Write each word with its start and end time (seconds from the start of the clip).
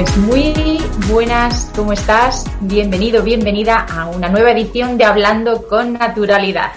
Pues 0.00 0.16
muy 0.16 0.80
buenas, 1.10 1.70
¿cómo 1.76 1.92
estás? 1.92 2.46
Bienvenido, 2.62 3.22
bienvenida 3.22 3.80
a 3.80 4.06
una 4.06 4.30
nueva 4.30 4.52
edición 4.52 4.96
de 4.96 5.04
Hablando 5.04 5.68
con 5.68 5.92
Naturalidad. 5.92 6.72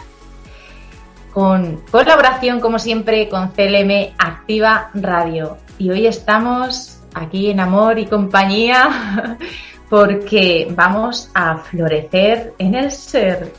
Con 1.31 1.77
colaboración, 1.89 2.59
como 2.59 2.79
siempre, 2.79 3.29
con 3.29 3.51
CLM 3.51 4.13
Activa 4.17 4.89
Radio. 4.93 5.57
Y 5.77 5.89
hoy 5.89 6.05
estamos 6.05 6.99
aquí 7.13 7.49
en 7.49 7.61
amor 7.61 7.97
y 7.97 8.07
compañía 8.07 9.37
porque 9.89 10.67
vamos 10.75 11.31
a 11.33 11.59
florecer 11.59 12.53
en 12.57 12.75
el 12.75 12.91
ser. 12.91 13.53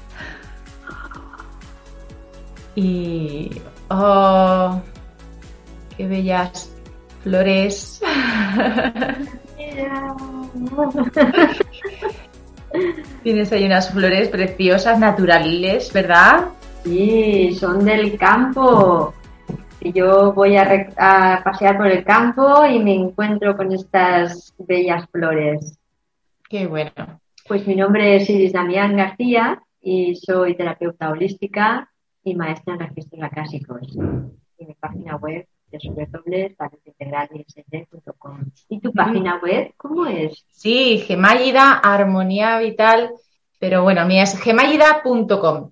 Y... 2.74 3.62
¡Oh! 3.88 4.78
¡Qué 5.96 6.06
bellas 6.06 6.70
flores! 7.22 8.02
Tienes 13.22 13.52
ahí 13.52 13.66
unas 13.66 13.92
flores 13.92 14.28
preciosas, 14.28 14.98
naturales, 14.98 15.92
¿verdad? 15.92 16.46
Sí, 16.82 17.54
son 17.54 17.84
del 17.84 18.18
campo. 18.18 19.14
Yo 19.80 20.32
voy 20.32 20.56
a, 20.56 21.40
pasear 21.44 21.76
por 21.76 21.86
el 21.86 22.02
campo 22.04 22.66
y 22.66 22.82
me 22.82 22.94
encuentro 22.94 23.56
con 23.56 23.70
estas 23.72 24.52
bellas 24.58 25.08
flores. 25.10 25.78
Qué 26.48 26.66
bueno. 26.66 27.20
Pues 27.46 27.64
mi 27.66 27.76
nombre 27.76 28.16
es 28.16 28.30
Iris 28.30 28.52
Damián 28.52 28.96
García 28.96 29.62
y 29.80 30.16
soy 30.16 30.56
terapeuta 30.56 31.10
holística 31.10 31.90
y 32.22 32.34
maestra 32.34 32.74
en 32.74 32.80
registros 32.80 33.22
acásicos. 33.22 33.96
Y 34.58 34.66
mi 34.66 34.74
página 34.74 35.16
web 35.16 35.46
www.integralmsd.com. 35.78 38.40
¿Y 38.68 38.80
tu 38.80 38.92
página 38.92 39.40
web 39.42 39.72
cómo 39.76 40.06
es? 40.06 40.44
Sí, 40.50 40.98
Gemállida 41.06 41.72
Armonía 41.72 42.58
Vital, 42.58 43.10
pero 43.58 43.82
bueno, 43.82 44.04
mía 44.06 44.24
es 44.24 44.38
gemállida.com. 44.40 45.70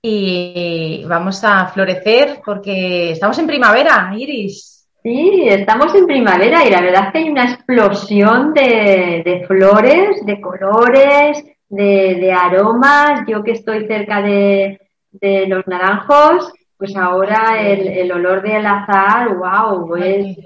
Y 0.00 1.04
vamos 1.06 1.44
a 1.44 1.66
florecer 1.68 2.40
porque 2.44 3.12
estamos 3.12 3.38
en 3.38 3.46
primavera, 3.46 4.12
Iris. 4.16 4.88
Sí, 5.02 5.44
estamos 5.48 5.94
en 5.94 6.06
primavera 6.06 6.64
y 6.64 6.70
la 6.70 6.80
verdad 6.80 7.06
es 7.06 7.12
que 7.12 7.18
hay 7.18 7.28
una 7.28 7.52
explosión 7.52 8.54
de, 8.54 9.44
flores, 9.48 10.24
de 10.24 10.40
colores, 10.40 11.44
de, 11.68 12.32
aromas. 12.32 13.24
Yo 13.26 13.42
que 13.42 13.50
estoy 13.52 13.86
cerca 13.86 14.22
de, 14.22 14.80
de 15.10 15.46
los 15.48 15.66
naranjos, 15.66 16.52
pues 16.82 16.96
ahora 16.96 17.62
el, 17.62 18.10
olor 18.10 18.42
del 18.42 18.66
azar, 18.66 19.36
wow, 19.36 19.94
es, 19.94 20.36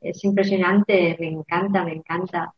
es 0.00 0.24
impresionante, 0.24 1.16
me 1.20 1.28
encanta, 1.28 1.84
me 1.84 1.92
encanta. 1.92 2.52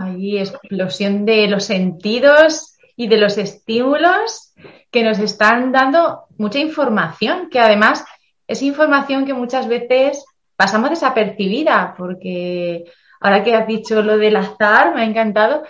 Ahí, 0.00 0.38
explosión 0.38 1.24
de 1.24 1.48
los 1.48 1.64
sentidos 1.64 2.76
y 2.94 3.08
de 3.08 3.16
los 3.16 3.36
estímulos 3.36 4.54
que 4.92 5.02
nos 5.02 5.18
están 5.18 5.72
dando 5.72 6.26
mucha 6.38 6.60
información, 6.60 7.50
que 7.50 7.58
además 7.58 8.04
es 8.46 8.62
información 8.62 9.26
que 9.26 9.34
muchas 9.34 9.66
veces 9.66 10.24
pasamos 10.54 10.90
desapercibida, 10.90 11.96
porque 11.98 12.84
ahora 13.18 13.42
que 13.42 13.56
has 13.56 13.66
dicho 13.66 14.02
lo 14.02 14.18
del 14.18 14.36
azar, 14.36 14.94
me 14.94 15.00
ha 15.00 15.04
encantado, 15.04 15.64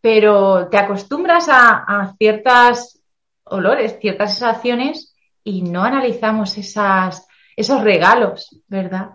pero 0.00 0.66
te 0.68 0.76
acostumbras 0.76 1.48
a, 1.48 1.84
a 1.86 2.16
ciertas 2.18 3.00
olores, 3.44 3.96
ciertas 4.00 4.36
sensaciones 4.36 5.11
y 5.44 5.62
no 5.62 5.82
analizamos 5.82 6.56
esas, 6.58 7.26
esos 7.56 7.82
regalos, 7.82 8.62
¿verdad? 8.68 9.10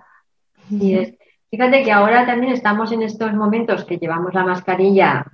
Fíjate 1.49 1.83
que 1.83 1.91
ahora 1.91 2.25
también 2.25 2.53
estamos 2.53 2.91
en 2.91 3.03
estos 3.03 3.33
momentos 3.33 3.85
que 3.85 3.97
llevamos 3.97 4.33
la 4.33 4.43
mascarilla 4.43 5.25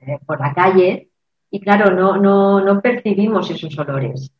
eh, 0.00 0.18
por 0.26 0.38
la 0.40 0.52
calle 0.52 1.08
y 1.50 1.60
claro, 1.60 1.94
no, 1.94 2.16
no, 2.16 2.60
no, 2.60 2.80
percibimos 2.80 3.50
esos 3.50 3.78
olores. 3.78 4.30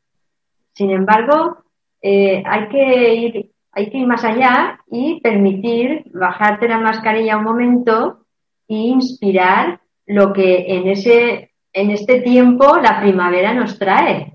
Sin 0.73 0.91
embargo, 0.91 1.65
eh, 2.03 2.43
hay, 2.45 2.69
que 2.69 3.15
ir, 3.15 3.51
hay 3.73 3.89
que 3.89 3.99
ir 3.99 4.07
más 4.07 4.25
allá 4.25 4.81
y 4.91 5.21
permitir 5.21 6.05
bajarte 6.13 6.69
la 6.69 6.79
mascarilla 6.79 7.39
un 7.39 7.45
momento 7.45 8.27
e 8.69 8.75
inspirar 8.75 9.81
lo 10.07 10.33
que 10.33 10.67
en, 10.77 10.89
ese, 10.89 11.53
en 11.73 11.91
este 11.91 12.21
tiempo 12.21 12.77
la 12.79 13.01
primavera 13.01 13.55
nos 13.55 13.79
trae. 13.79 14.34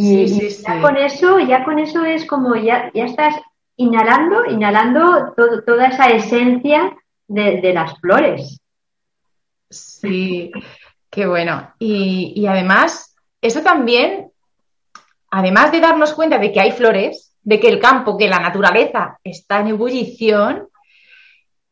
Y, 0.00 0.26
ya 0.26 0.80
con 0.80 0.96
eso, 0.96 1.40
ya 1.40 1.64
con 1.64 1.80
eso 1.80 2.04
es 2.04 2.24
como 2.24 2.54
ya, 2.54 2.88
ya 2.94 3.06
estás 3.06 3.34
inhalando, 3.74 4.44
inhalando 4.44 5.34
toda 5.66 5.88
esa 5.88 6.06
esencia 6.10 6.96
de, 7.26 7.72
las 7.74 7.98
flores. 7.98 8.60
Sí, 9.68 10.52
qué 11.10 11.26
bueno. 11.26 11.74
Y, 11.80 12.32
y 12.36 12.46
además, 12.46 13.16
eso 13.42 13.60
también, 13.62 14.30
además 15.32 15.72
de 15.72 15.80
darnos 15.80 16.14
cuenta 16.14 16.38
de 16.38 16.52
que 16.52 16.60
hay 16.60 16.70
flores, 16.70 17.34
de 17.42 17.58
que 17.58 17.68
el 17.68 17.80
campo, 17.80 18.16
que 18.16 18.28
la 18.28 18.38
naturaleza 18.38 19.18
está 19.24 19.58
en 19.58 19.68
ebullición, 19.68 20.68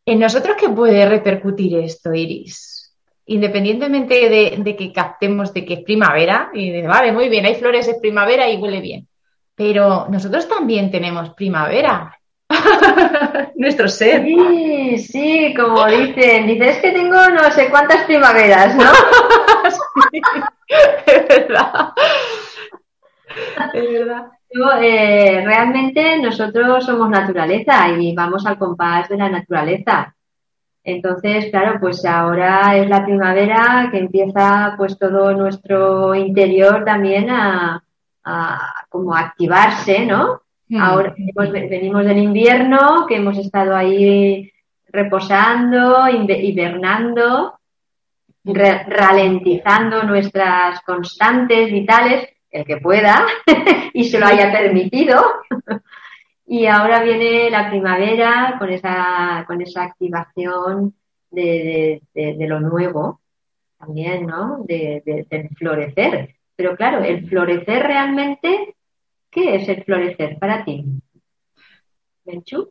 ¿en 0.04 0.18
nosotros 0.18 0.56
qué 0.58 0.68
puede 0.68 1.08
repercutir 1.08 1.78
esto, 1.78 2.12
Iris? 2.12 2.75
Independientemente 3.26 4.28
de, 4.28 4.76
que 4.76 4.92
captemos 4.92 5.52
de 5.52 5.64
que 5.64 5.74
es 5.74 5.84
primavera, 5.84 6.50
y 6.54 6.70
de, 6.70 6.86
vale, 6.86 7.12
muy 7.12 7.28
bien, 7.28 7.44
hay 7.44 7.56
flores, 7.56 7.88
es 7.88 7.98
primavera 8.00 8.48
y 8.48 8.56
huele 8.56 8.80
bien. 8.80 9.08
Pero 9.54 10.06
nosotros 10.08 10.48
también 10.48 10.90
tenemos 10.90 11.30
primavera. 11.30 12.18
Nuestro 13.56 13.88
ser. 13.88 14.24
Sí, 14.24 14.98
sí, 14.98 15.54
como 15.56 15.86
dicen, 15.86 16.46
dices 16.46 16.78
que 16.78 16.92
tengo 16.92 17.28
no 17.30 17.50
sé 17.50 17.68
cuántas 17.70 18.04
primaveras, 18.04 18.76
¿no? 18.76 18.84
sí, 20.12 20.20
es 21.06 21.28
verdad. 21.28 21.92
Es 23.74 23.92
verdad. 23.92 24.26
Eh, 24.80 25.42
realmente 25.44 26.18
nosotros 26.18 26.84
somos 26.84 27.10
naturaleza 27.10 27.88
y 27.88 28.14
vamos 28.14 28.46
al 28.46 28.58
compás 28.58 29.08
de 29.08 29.16
la 29.16 29.28
naturaleza. 29.28 30.15
Entonces, 30.86 31.46
claro, 31.50 31.80
pues 31.80 32.04
ahora 32.04 32.76
es 32.76 32.88
la 32.88 33.04
primavera 33.04 33.88
que 33.90 33.98
empieza 33.98 34.74
pues 34.76 34.96
todo 34.96 35.34
nuestro 35.34 36.14
interior 36.14 36.84
también 36.84 37.28
a, 37.28 37.82
como 38.88 39.14
activarse, 39.14 40.06
¿no? 40.06 40.42
Mm. 40.68 40.80
Ahora 40.80 41.14
venimos 41.16 42.04
del 42.04 42.18
invierno, 42.18 43.04
que 43.08 43.16
hemos 43.16 43.36
estado 43.36 43.74
ahí 43.74 44.48
reposando, 44.86 46.08
hibernando, 46.08 47.58
ralentizando 48.44 50.04
nuestras 50.04 50.82
constantes 50.82 51.72
vitales, 51.72 52.28
el 52.48 52.64
que 52.64 52.76
pueda 52.76 53.26
y 53.92 54.04
se 54.04 54.20
lo 54.20 54.26
haya 54.26 54.52
permitido. 54.52 55.20
Y 56.46 56.66
ahora 56.66 57.02
viene 57.02 57.50
la 57.50 57.68
primavera 57.68 58.54
con 58.58 58.70
esa, 58.70 59.44
con 59.48 59.60
esa 59.60 59.82
activación 59.82 60.94
de, 61.28 62.00
lo 62.14 62.60
nuevo 62.60 63.20
también, 63.78 64.26
¿no? 64.26 64.62
De, 64.64 65.02
del 65.28 65.48
florecer. 65.56 66.36
Pero 66.54 66.76
claro, 66.76 67.02
el 67.02 67.28
florecer 67.28 67.82
realmente, 67.82 68.76
¿qué 69.28 69.56
es 69.56 69.68
el 69.68 69.82
florecer 69.82 70.38
para 70.38 70.64
ti? 70.64 70.84
¿Menchu? 72.24 72.70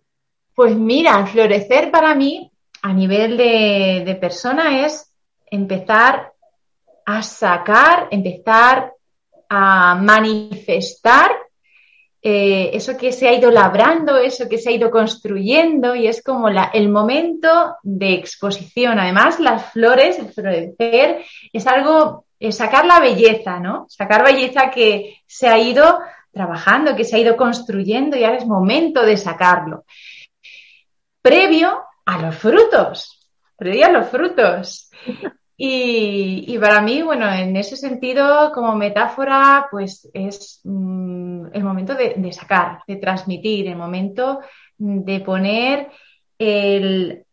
Pues 0.55 0.75
mira, 0.75 1.25
florecer 1.25 1.91
para 1.91 2.15
mí 2.15 2.49
a 2.81 2.93
nivel 2.93 3.35
de, 3.35 4.03
de 4.05 4.15
persona 4.15 4.85
es 4.85 5.13
empezar 5.47 6.31
a 7.05 7.21
sacar, 7.21 8.07
empezar 8.09 8.93
a 9.49 9.95
manifestar 9.95 11.44
eh, 12.27 12.71
eso 12.73 12.97
que 12.97 13.11
se 13.11 13.27
ha 13.27 13.33
ido 13.33 13.51
labrando, 13.51 14.17
eso 14.17 14.49
que 14.49 14.57
se 14.57 14.69
ha 14.69 14.71
ido 14.71 14.89
construyendo 14.89 15.93
y 15.93 16.07
es 16.07 16.23
como 16.23 16.49
el 16.49 16.89
momento 16.89 17.75
de 17.83 18.15
exposición. 18.15 18.97
Además, 18.97 19.39
las 19.39 19.71
flores, 19.71 20.17
el 20.17 20.33
florecer, 20.33 21.23
es 21.53 21.67
algo, 21.67 22.25
es 22.39 22.57
sacar 22.57 22.87
la 22.87 22.99
belleza, 22.99 23.59
¿no? 23.59 23.85
Sacar 23.89 24.25
belleza 24.25 24.71
que 24.71 25.21
se 25.27 25.47
ha 25.47 25.59
ido 25.59 25.99
trabajando, 26.31 26.95
que 26.95 27.03
se 27.03 27.15
ha 27.15 27.19
ido 27.19 27.37
construyendo 27.37 28.17
y 28.17 28.23
ahora 28.23 28.39
es 28.39 28.47
momento 28.47 29.05
de 29.05 29.17
sacarlo. 29.17 29.85
Previo 31.21 31.83
a 32.07 32.17
los 32.17 32.35
frutos, 32.35 33.29
previo 33.55 33.85
a 33.85 33.91
los 33.91 34.09
frutos. 34.09 34.89
Y, 35.57 36.57
para 36.59 36.81
mí, 36.81 37.01
bueno, 37.01 37.31
en 37.31 37.55
ese 37.55 37.77
sentido, 37.77 38.51
como 38.53 38.75
metáfora, 38.75 39.67
pues 39.71 40.09
es 40.13 40.59
mm, 40.65 41.47
el 41.53 41.63
momento 41.63 41.95
de, 41.95 42.31
sacar, 42.33 42.79
de 42.85 42.97
transmitir, 42.97 43.67
el 43.67 43.77
momento 43.77 44.41
de 44.77 45.19
poner 45.21 45.87
el, 46.37 47.25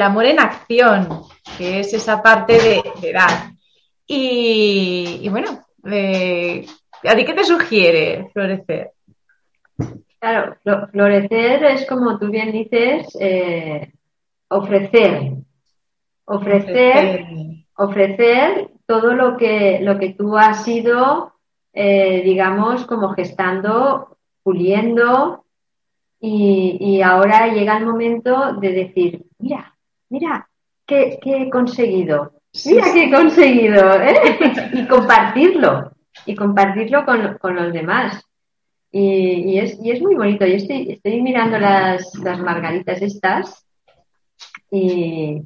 amor 0.00 0.24
en 0.26 0.40
acción, 0.40 1.22
que 1.56 1.80
es 1.80 1.94
esa 1.94 2.20
parte 2.20 2.82
de, 3.00 3.12
dar. 3.12 3.52
Y, 4.06 5.28
bueno, 5.28 5.64
eh, 5.84 6.66
¿a 7.04 7.14
ti 7.14 7.24
qué 7.24 7.34
te 7.34 7.44
sugiere 7.44 8.28
florecer? 8.32 8.90
Claro, 10.18 10.56
florecer 10.90 11.64
es 11.64 11.86
como 11.86 12.18
tú 12.18 12.28
bien 12.28 12.50
dices, 12.50 13.06
eh, 13.20 13.92
ofrecer, 14.48 15.32
ofrecer, 16.24 17.26
ofrecer 17.76 18.70
todo 18.86 19.14
lo 19.14 19.36
que, 19.36 19.80
lo 19.80 19.98
que 19.98 20.10
tú 20.10 20.36
has 20.36 20.66
ido, 20.68 21.34
eh, 21.72 22.22
digamos, 22.24 22.86
como 22.86 23.10
gestando, 23.14 24.18
puliendo, 24.42 25.44
y, 26.24 27.02
ahora 27.02 27.48
llega 27.52 27.76
el 27.76 27.84
momento 27.84 28.52
de 28.52 28.72
decir, 28.72 29.26
mira, 29.40 29.76
mira, 30.08 30.48
¿qué, 30.86 31.18
he 31.24 31.50
conseguido? 31.50 32.34
Mira 32.64 32.84
qué 32.92 33.04
he 33.04 33.10
conseguido, 33.10 34.00
¿eh? 34.00 34.38
y 34.72 34.86
compartirlo, 34.86 35.90
y 36.24 36.36
compartirlo 36.36 37.04
con, 37.04 37.56
los 37.56 37.72
demás. 37.72 38.24
Y, 38.92 39.58
es, 39.58 39.76
y, 39.82 39.90
es, 39.90 40.00
muy 40.00 40.14
bonito. 40.14 40.46
Yo 40.46 40.54
estoy, 40.54 40.92
estoy 40.92 41.20
mirando 41.20 41.58
las, 41.58 42.14
las 42.22 42.38
margaritas 42.38 43.02
estas 43.02 43.66
y, 44.70 45.42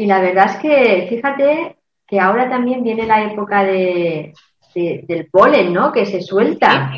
y 0.00 0.06
la 0.06 0.18
verdad 0.18 0.46
es 0.46 0.56
que, 0.56 1.06
fíjate 1.10 1.76
que 2.06 2.18
ahora 2.18 2.48
también 2.48 2.82
viene 2.82 3.06
la 3.06 3.22
época 3.22 3.64
de, 3.64 4.32
del 4.74 5.28
polen, 5.30 5.74
¿no? 5.74 5.92
Que 5.92 6.06
se 6.06 6.22
suelta. 6.22 6.90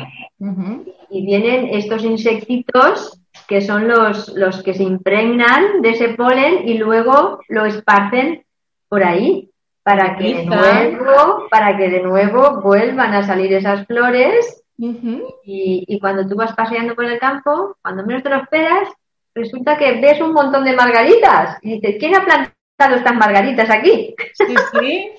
Y 1.09 1.25
vienen 1.25 1.67
estos 1.71 2.05
insectitos 2.05 3.19
que 3.45 3.59
son 3.59 3.89
los, 3.89 4.29
los 4.29 4.63
que 4.63 4.73
se 4.73 4.83
impregnan 4.83 5.81
de 5.81 5.89
ese 5.89 6.13
polen 6.13 6.65
y 6.65 6.77
luego 6.77 7.41
lo 7.49 7.65
esparcen 7.65 8.45
por 8.87 9.03
ahí 9.03 9.49
para 9.83 10.15
que 10.15 10.35
de 10.35 10.45
nuevo, 10.45 11.49
para 11.51 11.75
que 11.75 11.89
de 11.89 12.03
nuevo 12.03 12.61
vuelvan 12.61 13.13
a 13.15 13.23
salir 13.23 13.53
esas 13.53 13.85
flores 13.85 14.63
y, 14.77 15.83
y, 15.85 15.99
cuando 15.99 16.25
tú 16.25 16.37
vas 16.37 16.55
paseando 16.55 16.95
por 16.95 17.03
el 17.03 17.19
campo, 17.19 17.75
cuando 17.81 18.05
menos 18.05 18.23
te 18.23 18.29
lo 18.29 18.37
esperas, 18.37 18.87
resulta 19.35 19.77
que 19.77 19.99
ves 19.99 20.21
un 20.21 20.31
montón 20.31 20.63
de 20.63 20.73
margaritas 20.73 21.57
y 21.61 21.81
dices, 21.81 21.97
¿quién 21.99 22.15
ha 22.15 22.23
plantado 22.23 22.62
estas 22.77 23.15
margaritas 23.15 23.69
aquí. 23.69 24.15
Sí, 24.33 24.55
sí. 24.79 25.11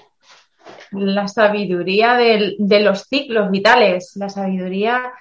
La 0.92 1.28
sabiduría 1.28 2.14
de 2.14 2.80
los 2.80 3.04
ciclos 3.04 3.50
vitales, 3.50 4.12
la 4.16 4.28
sabiduría 4.28 5.12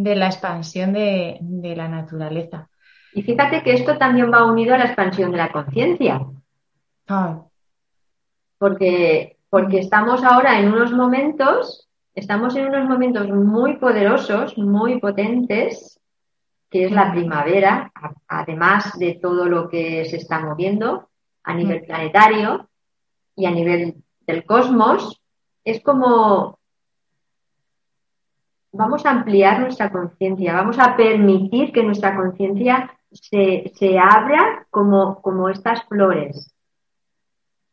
de 0.00 0.16
la 0.16 0.26
expansión 0.26 0.94
de, 0.94 1.74
la 1.76 1.86
naturaleza. 1.86 2.68
Y 3.12 3.22
fíjate 3.22 3.62
que 3.62 3.74
esto 3.74 3.98
también 3.98 4.32
va 4.32 4.46
unido 4.46 4.74
a 4.74 4.78
la 4.78 4.86
expansión 4.86 5.30
de 5.30 5.36
la 5.36 5.52
conciencia. 5.52 6.22
Ah. 7.06 7.42
Porque, 8.56 9.36
porque 9.50 9.80
estamos 9.80 10.24
ahora 10.24 10.58
en 10.58 10.72
unos 10.72 10.92
momentos, 10.92 11.86
estamos 12.14 12.56
en 12.56 12.68
unos 12.68 12.88
momentos 12.88 13.28
muy 13.28 13.76
poderosos, 13.76 14.56
muy 14.56 15.00
potentes, 15.00 16.00
que 16.70 16.86
es 16.86 16.92
la 16.92 17.12
primavera, 17.12 17.92
además 18.26 18.98
de 18.98 19.18
todo 19.20 19.44
lo 19.46 19.68
que 19.68 20.06
se 20.06 20.16
está 20.16 20.40
moviendo, 20.40 21.09
a 21.42 21.54
nivel 21.54 21.84
planetario 21.84 22.68
y 23.36 23.46
a 23.46 23.50
nivel 23.50 24.02
del 24.26 24.44
cosmos, 24.44 25.20
es 25.64 25.82
como 25.82 26.60
vamos 28.72 29.04
a 29.04 29.10
ampliar 29.10 29.60
nuestra 29.60 29.90
conciencia, 29.90 30.54
vamos 30.54 30.78
a 30.78 30.96
permitir 30.96 31.72
que 31.72 31.82
nuestra 31.82 32.16
conciencia 32.16 32.96
se, 33.12 33.98
abra 33.98 34.66
como, 34.70 35.20
como 35.22 35.48
estas 35.48 35.84
flores. 35.84 36.54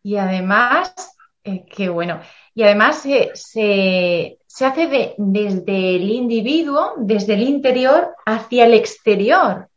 Y 0.01 0.17
además, 0.17 1.15
eh, 1.43 1.65
qué 1.65 1.89
bueno, 1.89 2.19
y 2.53 2.63
además 2.63 3.01
se, 3.01 3.31
se, 3.35 4.39
hace 4.65 5.15
desde 5.17 5.95
el 5.95 6.09
individuo, 6.09 6.93
desde 6.97 7.35
el 7.35 7.43
interior 7.43 8.15
hacia 8.25 8.65
el 8.65 8.73
exterior. 8.73 9.69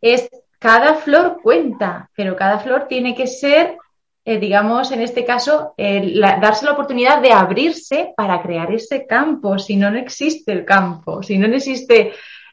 Es 0.00 0.28
cada 0.58 0.94
flor 0.94 1.40
cuenta, 1.42 2.10
pero 2.16 2.36
cada 2.36 2.58
flor 2.58 2.86
tiene 2.88 3.14
que 3.14 3.26
ser, 3.26 3.76
eh, 4.24 4.38
digamos, 4.38 4.90
en 4.92 5.02
este 5.02 5.24
caso, 5.24 5.74
darse 5.76 6.64
la 6.64 6.72
oportunidad 6.72 7.22
de 7.22 7.32
abrirse 7.32 8.12
para 8.16 8.42
crear 8.42 8.72
ese 8.72 9.06
campo, 9.06 9.58
si 9.58 9.76
no, 9.76 9.90
no 9.90 9.98
existe 9.98 10.52
el 10.52 10.64
campo, 10.64 11.22
si 11.22 11.38
no, 11.38 11.48
no 11.48 11.56
existe 11.56 12.12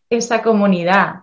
esa 0.09 0.41
comunidad. 0.41 1.15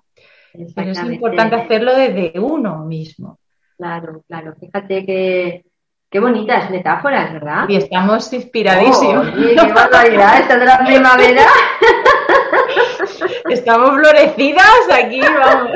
Pero 0.74 0.90
es 0.90 1.02
importante 1.04 1.56
hacerlo 1.56 1.94
desde 1.94 2.38
uno 2.38 2.84
mismo. 2.84 3.38
Claro, 3.76 4.22
claro. 4.28 4.54
Fíjate 4.60 5.06
que, 5.06 5.64
Qué 6.12 6.20
bonitas 6.20 6.68
metáforas, 6.68 7.32
¿verdad? 7.32 7.64
Y 7.70 7.76
estamos 7.76 8.30
inspiradísimos. 8.34 9.28
Oh, 9.28 9.34
¡Qué 9.34 9.72
barbaridad! 9.72 10.40
Esta 10.40 10.58
de 10.58 10.66
la 10.66 10.84
primavera. 10.84 11.46
Estamos 13.48 13.92
florecidas 13.92 14.90
aquí, 14.92 15.20
vamos. 15.20 15.71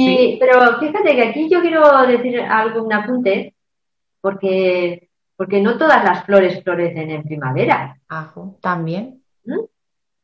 Y, 0.00 0.36
Pero 0.38 0.78
fíjate 0.78 1.14
que 1.14 1.22
aquí 1.22 1.48
yo 1.48 1.60
quiero 1.60 2.06
decir 2.06 2.40
algo, 2.40 2.82
un 2.84 2.92
apunte, 2.92 3.54
porque, 4.20 5.08
porque 5.36 5.60
no 5.60 5.78
todas 5.78 6.04
las 6.04 6.24
flores 6.24 6.62
florecen 6.62 7.10
en 7.10 7.22
primavera. 7.22 7.96
Ajo, 8.08 8.58
también. 8.60 9.22
¿Mm? 9.44 9.60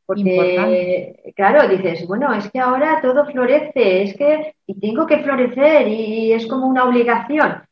Porque, 0.05 1.33
claro, 1.35 1.67
dices, 1.67 2.07
bueno, 2.07 2.33
es 2.33 2.49
que 2.49 2.59
ahora 2.59 3.01
todo 3.01 3.25
florece, 3.25 4.03
es 4.03 4.15
que 4.15 4.55
y 4.65 4.79
tengo 4.79 5.05
que 5.05 5.21
florecer 5.21 5.87
y, 5.87 6.31
es 6.31 6.47
como 6.47 6.65
una 6.65 6.85
obligación. 6.85 7.63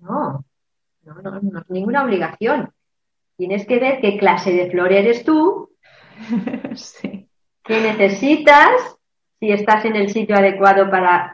No, 0.00 0.44
no, 1.04 1.14
no, 1.22 1.40
no 1.40 1.60
es 1.60 1.70
ninguna 1.70 2.02
obligación. 2.02 2.70
Tienes 3.36 3.64
que 3.66 3.78
ver 3.78 4.00
qué 4.00 4.18
clase 4.18 4.52
de 4.52 4.70
flor 4.70 4.92
eres 4.92 5.24
tú, 5.24 5.70
sí. 6.74 7.28
qué 7.62 7.80
necesitas 7.80 8.98
si 9.38 9.52
estás 9.52 9.84
en 9.84 9.94
el 9.94 10.10
sitio 10.10 10.36
adecuado 10.36 10.90
para, 10.90 11.33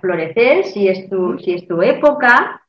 florecer, 0.00 0.64
si 0.64 0.88
es 0.88 1.08
tu, 1.08 1.38
si 1.38 1.54
es 1.54 1.66
tu 1.66 1.82
época. 1.82 2.62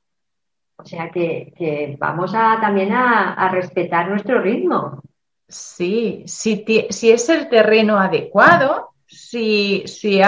O 0.77 0.85
sea 0.85 1.09
que, 1.09 1.95
vamos 1.99 2.33
a, 2.35 2.59
también 2.59 2.91
a, 2.91 3.49
respetar 3.51 4.09
nuestro 4.09 4.41
ritmo. 4.41 5.01
Sí, 5.47 6.23
si, 6.25 6.65
si, 6.89 7.11
es 7.11 7.29
el 7.29 7.49
terreno 7.49 7.97
adecuado, 7.97 8.89
si, 9.07 9.83
si 9.85 10.19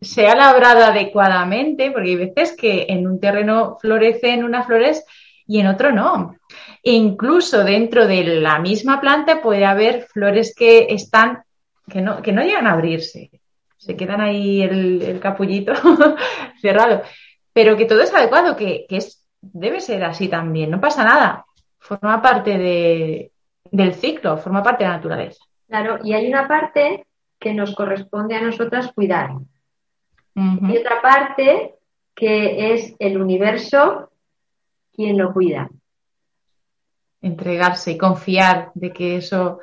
se 0.00 0.26
ha 0.26 0.34
labrado 0.34 0.84
adecuadamente, 0.84 1.90
porque 1.90 2.10
hay 2.10 2.16
veces 2.16 2.56
que 2.56 2.86
en 2.88 3.06
un 3.06 3.20
terreno 3.20 3.78
florecen 3.80 4.44
unas 4.44 4.66
flores 4.66 5.04
y 5.46 5.60
en 5.60 5.68
otro 5.68 5.92
no. 5.92 6.36
E 6.82 6.92
incluso 6.92 7.64
dentro 7.64 8.06
de 8.06 8.24
la 8.24 8.58
misma 8.58 9.00
planta 9.00 9.40
puede 9.40 9.64
haber 9.64 10.02
flores 10.02 10.54
que 10.54 10.88
están, 10.90 11.42
que 11.88 12.00
no, 12.00 12.20
que 12.20 12.32
no 12.32 12.42
llegan 12.42 12.66
a 12.66 12.72
abrirse 12.72 13.30
se 13.78 13.96
quedan 13.96 14.20
ahí 14.20 14.60
el, 14.60 15.18
capullito 15.20 15.72
cerrado. 16.60 17.02
Pero 17.52 17.76
que 17.76 17.86
todo 17.86 18.02
es 18.02 18.12
adecuado, 18.12 18.56
que, 18.56 18.86
es, 18.90 19.24
debe 19.40 19.80
ser 19.80 20.04
así 20.04 20.28
también, 20.28 20.70
no 20.70 20.80
pasa 20.80 21.04
nada. 21.04 21.46
Forma 21.78 22.20
parte 22.20 22.58
de, 22.58 23.32
del 23.70 23.94
ciclo, 23.94 24.36
forma 24.36 24.62
parte 24.62 24.84
de 24.84 24.90
la 24.90 24.96
naturaleza. 24.96 25.44
Claro, 25.68 25.98
y 26.02 26.12
hay 26.12 26.28
una 26.28 26.46
parte 26.46 27.06
que 27.38 27.54
nos 27.54 27.74
corresponde 27.74 28.34
a 28.34 28.42
nosotras 28.42 28.92
cuidar. 28.92 29.30
Y 30.34 30.76
otra 30.76 31.02
parte 31.02 31.74
que 32.14 32.72
es 32.72 32.94
el 33.00 33.20
universo 33.20 34.12
quien 34.92 35.18
lo 35.18 35.32
cuida. 35.32 35.68
Entregarse 37.20 37.92
y 37.92 37.98
confiar 37.98 38.70
de 38.74 38.92
que 38.92 39.16
eso 39.16 39.58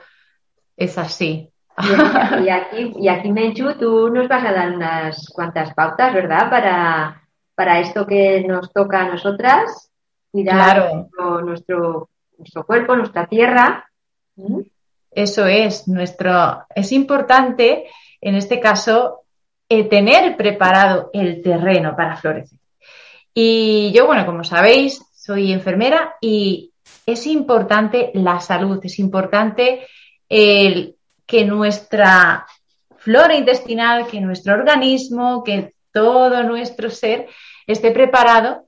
es 0.76 0.98
así. 0.98 1.50
Y, 1.78 2.50
aquí, 2.50 2.94
y 2.98 3.08
aquí, 3.08 3.32
Menchu, 3.32 3.74
tú 3.78 4.10
nos 4.10 4.28
vas 4.28 4.46
a 4.46 4.54
dar 4.54 4.76
unas 4.76 5.30
cuantas 5.30 5.74
pautas, 5.74 6.14
¿verdad? 6.14 6.50
Para, 6.50 7.22
para 7.54 7.80
esto 7.80 8.06
que 8.06 8.42
nos 8.48 8.72
toca 8.72 9.02
a 9.02 9.10
nosotras, 9.10 9.92
cuidar 10.32 11.06
nuestro, 11.44 12.10
nuestro 12.38 12.66
cuerpo, 12.66 12.96
nuestra 12.96 13.28
tierra. 13.28 13.90
Eso 15.12 15.46
es, 15.46 15.88
nuestro, 15.88 16.66
es 16.74 16.92
importante, 16.92 17.86
en 18.22 18.36
este 18.36 18.60
caso, 18.60 19.24
eh, 19.68 19.86
tener 19.86 20.38
preparado 20.38 21.10
el 21.14 21.42
terreno 21.42 21.96
para 21.96 22.18
florecer. 22.18 22.60
Y 23.34 23.92
yo, 23.94 24.06
bueno, 24.06 24.26
como 24.26 24.44
sabéis, 24.44 25.04
soy 25.14 25.52
enfermera 25.52 26.16
y 26.22 26.72
es 27.06 27.28
importante 27.28 28.12
la 28.14 28.40
salud, 28.40 28.80
es 28.84 29.00
importante 29.00 29.88
el, 30.30 30.96
que 31.26 31.46
nuestra 31.46 32.46
flora 32.98 33.36
intestinal, 33.36 34.08
que 34.08 34.22
nuestro 34.22 34.54
organismo, 34.54 35.44
que 35.44 35.74
todo 35.92 36.44
nuestro 36.44 36.90
ser 36.90 37.28
esté 37.68 37.92
preparado 37.92 38.66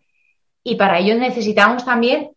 y 0.64 0.76
para 0.76 1.00
ello 1.00 1.16
necesitamos 1.16 1.86
también 1.86 2.32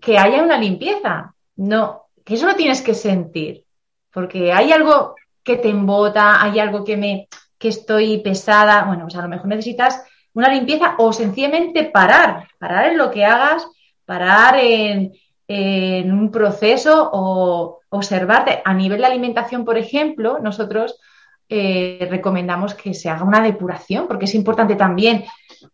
que 0.00 0.18
haya 0.18 0.42
una 0.42 0.58
limpieza. 0.58 1.34
No, 1.56 2.06
que 2.24 2.34
eso 2.34 2.46
lo 2.46 2.54
tienes 2.54 2.80
que 2.82 2.94
sentir, 2.94 3.64
porque 4.12 4.52
hay 4.52 4.72
algo 4.72 5.14
que 5.42 5.56
te 5.56 5.68
embota, 5.68 6.42
hay 6.42 6.58
algo 6.58 6.84
que 6.84 6.96
me 6.96 7.28
que 7.58 7.68
estoy 7.68 8.18
pesada, 8.20 8.84
bueno, 8.84 9.02
pues 9.02 9.16
a 9.16 9.22
lo 9.22 9.28
mejor 9.28 9.48
necesitas 9.48 10.02
una 10.32 10.48
limpieza 10.48 10.94
o 10.98 11.12
sencillamente 11.12 11.84
parar, 11.84 12.48
parar 12.58 12.86
en 12.86 12.96
lo 12.96 13.10
que 13.10 13.26
hagas, 13.26 13.66
parar 14.06 14.56
en, 14.56 15.12
en 15.52 16.12
un 16.12 16.30
proceso 16.30 17.10
o 17.12 17.80
observarte. 17.88 18.62
A 18.64 18.72
nivel 18.72 19.00
de 19.00 19.06
alimentación, 19.06 19.64
por 19.64 19.76
ejemplo, 19.76 20.38
nosotros 20.38 21.00
eh, 21.48 22.06
recomendamos 22.08 22.74
que 22.74 22.94
se 22.94 23.10
haga 23.10 23.24
una 23.24 23.42
depuración, 23.42 24.06
porque 24.06 24.26
es 24.26 24.34
importante 24.36 24.76
también 24.76 25.24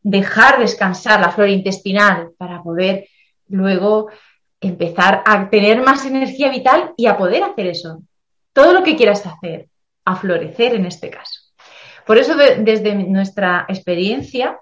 dejar 0.03 0.59
descansar 0.59 1.21
la 1.21 1.31
flora 1.31 1.51
intestinal 1.51 2.31
para 2.39 2.63
poder 2.63 3.09
luego 3.49 4.09
empezar 4.63 5.23
a 5.27 5.51
tener 5.51 5.83
más 5.83 6.07
energía 6.07 6.49
vital 6.51 6.95
y 6.97 7.05
a 7.05 7.19
poder 7.19 7.43
hacer 7.43 7.67
eso. 7.67 8.01
Todo 8.55 8.73
lo 8.73 8.83
que 8.83 8.97
quieras 8.97 9.27
hacer, 9.27 9.69
a 10.07 10.17
florecer 10.17 10.75
en 10.75 10.87
este 10.87 11.11
caso. 11.11 11.39
Por 12.07 12.17
eso, 12.17 12.35
desde 12.35 12.95
nuestra 12.95 13.67
experiencia, 13.69 14.59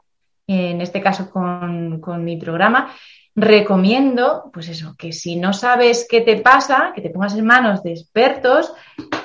en 0.48 0.80
este 0.80 1.00
caso 1.00 1.30
con, 1.30 2.00
con 2.00 2.24
mi 2.24 2.36
programa, 2.36 2.92
recomiendo, 3.36 4.50
pues 4.52 4.68
eso, 4.68 4.94
que 4.96 5.12
si 5.12 5.36
no 5.36 5.52
sabes 5.52 6.06
qué 6.08 6.20
te 6.20 6.36
pasa, 6.36 6.92
que 6.94 7.00
te 7.00 7.10
pongas 7.10 7.36
en 7.36 7.44
manos 7.44 7.82
de 7.82 7.90
expertos 7.90 8.72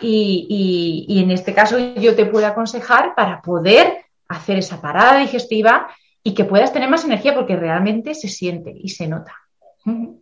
y, 0.02 1.22
en 1.24 1.32
este 1.32 1.54
caso 1.54 1.78
yo 1.78 2.16
te 2.16 2.26
puedo 2.26 2.48
aconsejar 2.48 3.14
para 3.16 3.42
poder 3.42 4.06
hacer 4.28 4.58
esa 4.58 4.82
parada 4.82 5.20
digestiva 5.20 5.90
y 6.24 6.34
que 6.34 6.46
puedas 6.46 6.74
tener 6.74 6.90
más 6.90 7.06
energía 7.06 7.36
porque 7.36 7.56
realmente 7.56 8.16
se 8.16 8.28
siente 8.28 8.74
y 8.76 8.90
se 8.90 9.08
nota. 9.08 9.36
Bien, 9.86 10.22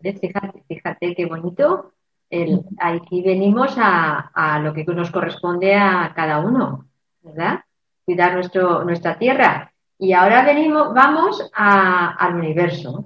fíjate, 0.00 0.64
fíjate 0.68 1.14
qué 1.14 1.26
bonito. 1.26 1.92
El, 2.28 2.64
aquí 2.78 3.22
venimos 3.22 3.74
a, 3.76 4.30
a, 4.34 4.58
lo 4.58 4.72
que 4.72 4.84
nos 4.84 5.10
corresponde 5.10 5.74
a 5.74 6.12
cada 6.14 6.40
uno, 6.40 6.86
¿verdad? 7.20 7.60
Cuidar 8.04 8.34
nuestro, 8.34 8.84
nuestra 8.84 9.18
tierra. 9.18 9.71
Y 10.02 10.12
ahora 10.14 10.42
venimos, 10.42 10.92
vamos 10.92 11.48
al 11.54 12.34
universo. 12.34 13.04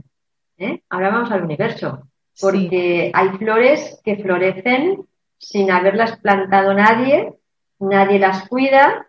¿eh? 0.56 0.80
Ahora 0.88 1.10
vamos 1.10 1.30
al 1.30 1.42
universo. 1.42 2.08
Porque 2.40 3.10
hay 3.12 3.28
flores 3.36 4.00
que 4.02 4.16
florecen 4.16 5.04
sin 5.36 5.70
haberlas 5.70 6.18
plantado 6.20 6.72
nadie, 6.72 7.34
nadie 7.80 8.18
las 8.18 8.48
cuida, 8.48 9.08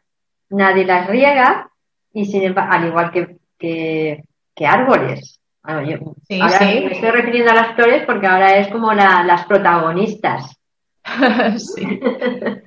nadie 0.50 0.84
las 0.84 1.08
riega, 1.08 1.72
y 2.12 2.26
sin 2.26 2.60
al 2.60 2.88
igual 2.88 3.10
que, 3.10 3.38
que, 3.58 4.68
árboles. 4.68 5.40
ahora 5.64 6.60
me 6.60 6.92
estoy 6.92 7.12
refiriendo 7.12 7.52
a 7.52 7.56
las 7.56 7.76
flores 7.76 8.04
porque 8.06 8.28
ahora 8.28 8.58
es 8.58 8.68
como 8.68 8.94
las 8.94 9.46
protagonistas. 9.46 10.60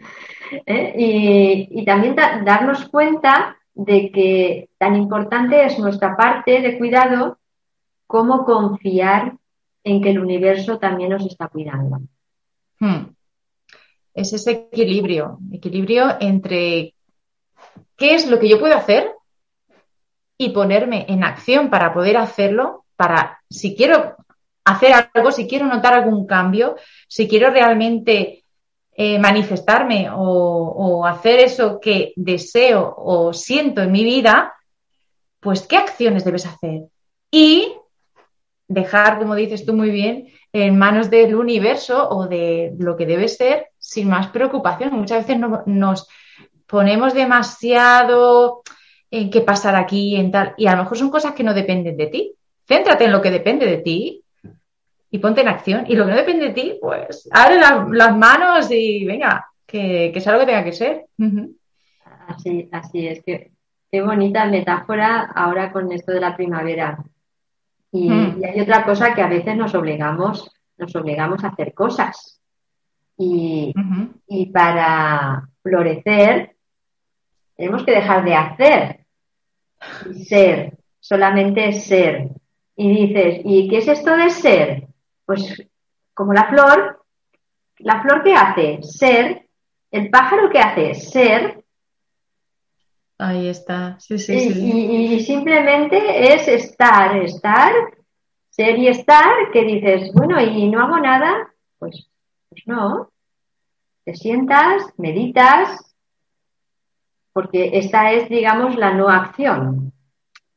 ¿Eh? 0.67 0.93
y, 0.97 1.69
y, 1.79 1.85
también 1.85 2.17
darnos 2.17 2.89
cuenta 2.89 3.60
de 3.85 4.11
que 4.13 4.69
tan 4.77 4.95
importante 4.95 5.65
es 5.65 5.79
nuestra 5.79 6.15
parte 6.15 6.61
de 6.61 6.77
cuidado 6.77 7.39
como 8.07 8.45
confiar 8.45 9.39
en 9.83 10.03
que 10.03 10.11
el 10.11 10.19
universo 10.19 10.79
también 10.79 11.11
nos 11.11 11.25
está 11.25 11.49
cuidando. 11.49 12.01
Hmm. 12.79 13.15
Es 14.13 14.35
ese 14.35 14.69
equilibrio, 14.71 15.39
equilibrio 15.51 16.17
entre 16.21 16.95
qué 17.97 18.15
es 18.15 18.29
lo 18.29 18.39
que 18.39 18.51
yo 18.51 18.61
puedo 18.61 18.77
hacer 18.77 19.13
y 20.37 20.51
ponerme 20.51 21.07
en 21.09 21.25
acción 21.25 21.71
para 21.71 21.95
poder 21.95 22.19
hacerlo, 22.19 22.85
para 22.97 23.41
si 23.49 23.75
quiero 23.75 24.17
hacer 24.63 24.93
algo, 25.15 25.33
si 25.33 25.49
quiero 25.49 25.67
notar 25.67 25.95
algún 25.95 26.27
cambio, 26.27 26.77
si 27.09 27.27
quiero 27.27 27.51
realmente 27.51 28.40
eh, 28.93 29.19
manifestarme 29.19 30.09
o, 30.13 31.07
hacer 31.07 31.41
eso 31.41 31.81
que 31.81 32.13
deseo 32.17 32.95
o 32.97 33.33
siento 33.33 33.83
en 33.83 33.93
mi 33.93 34.05
vida, 34.05 34.53
pues 35.41 35.67
¿qué 35.67 35.77
acciones 35.77 36.25
debes 36.25 36.47
hacer? 36.47 36.83
Y 37.31 37.73
dejar, 38.69 39.19
como 39.19 39.35
dices 39.35 39.65
tú 39.65 39.73
muy 39.73 39.91
bien, 39.91 40.29
en 40.53 40.77
manos 40.77 41.09
del 41.09 41.35
universo 41.35 42.09
o 42.09 42.27
de 42.27 42.75
lo 42.79 42.97
que 42.97 43.07
debe 43.07 43.29
ser 43.29 43.69
sin 43.79 44.09
más 44.09 44.29
preocupación. 44.29 44.93
Muchas 44.93 45.27
veces 45.27 45.43
nos 45.67 46.09
ponemos 46.67 47.15
demasiado 47.15 48.63
en 49.11 49.31
qué 49.31 49.41
pasar 49.41 49.77
aquí, 49.77 50.17
en 50.17 50.31
tal, 50.31 50.55
y 50.57 50.67
a 50.67 50.77
lo 50.77 50.83
mejor 50.83 50.99
son 50.99 51.11
cosas 51.11 51.33
que 51.33 51.43
no 51.43 51.55
dependen 51.55 51.97
de 51.97 52.07
ti. 52.07 52.35
Céntrate 52.67 53.05
en 53.05 53.13
lo 53.13 53.23
que 53.23 53.31
depende 53.31 53.67
de 53.67 53.79
ti 53.79 54.25
y 55.11 55.19
ponte 55.19 55.41
en 55.41 55.49
acción. 55.49 55.85
Y 55.89 55.97
lo 55.97 56.05
que 56.05 56.13
no 56.13 56.17
depende 56.17 56.47
de 56.47 56.53
ti, 56.53 56.79
pues 56.81 57.29
abre 57.33 57.59
las 57.59 58.17
manos 58.17 58.71
y 58.71 59.05
venga, 59.05 59.51
que, 59.67 60.11
que 60.13 60.21
sea 60.21 60.33
lo 60.35 60.41
que 60.41 60.47
tenga 60.47 60.65
que 60.65 60.73
ser. 60.73 61.07
Así, 62.27 62.69
así 62.73 63.07
es 63.07 63.23
que 63.25 63.51
qué 63.91 64.03
bonita 64.03 64.45
metáfora 64.47 65.33
ahora 65.35 65.73
con 65.73 65.91
esto 65.93 66.13
de 66.13 66.21
la 66.21 66.37
primavera. 66.37 67.03
Y, 67.93 68.09
mm. 68.09 68.43
hay 68.45 68.61
otra 68.61 68.85
cosa 68.85 69.15
que 69.15 69.23
a 69.23 69.29
veces 69.29 69.57
nos 69.57 69.75
obligamos, 69.75 70.51
nos 70.79 70.95
obligamos 70.95 71.43
a 71.43 71.49
hacer 71.49 71.75
cosas. 71.75 72.41
Y, 73.17 73.75
y 74.29 74.47
para 74.47 75.47
florecer 75.63 76.57
tenemos 77.55 77.85
que 77.85 77.93
dejar 77.93 78.25
de 78.25 78.35
hacer 78.35 79.01
y 80.15 80.25
ser, 80.25 80.79
solamente 80.99 81.73
ser. 81.73 82.31
Y 82.77 83.07
dices, 83.07 83.43
¿y 83.45 83.69
qué 83.69 83.79
es 83.79 83.89
esto 83.89 84.17
de 84.17 84.31
ser? 84.31 84.90
Pues 85.31 85.63
como 86.13 86.33
la 86.33 86.49
flor, 86.49 87.05
la 87.79 88.03
flor 88.03 88.25
que 88.25 88.35
hace 88.35 88.83
ser, 88.83 89.47
el 89.93 90.11
pájaro 90.11 90.51
que 90.51 90.59
hace 90.59 90.95
ser. 90.95 91.65
Ahí 93.17 93.47
está, 93.47 93.95
sí, 94.01 94.19
sí, 94.19 94.35
y, 94.35 94.51
sí. 94.51 95.15
Y, 95.15 95.21
simplemente 95.21 96.35
es 96.35 96.49
estar, 96.49 97.17
estar, 97.19 97.73
ser 98.49 98.77
y 98.77 98.89
estar, 98.89 99.53
que 99.53 99.63
dices, 99.63 100.13
bueno, 100.15 100.41
y 100.41 100.69
no 100.69 100.83
hago 100.83 100.99
nada, 100.99 101.55
pues, 101.79 102.11
pues 102.49 102.63
no. 102.67 103.13
Te 104.05 104.17
sientas, 104.17 104.83
meditas, 104.97 105.95
porque 107.33 107.79
esta 107.79 108.11
es, 108.15 108.29
digamos, 108.29 108.75
la 108.75 108.95
no 108.95 109.09
acción, 109.09 109.93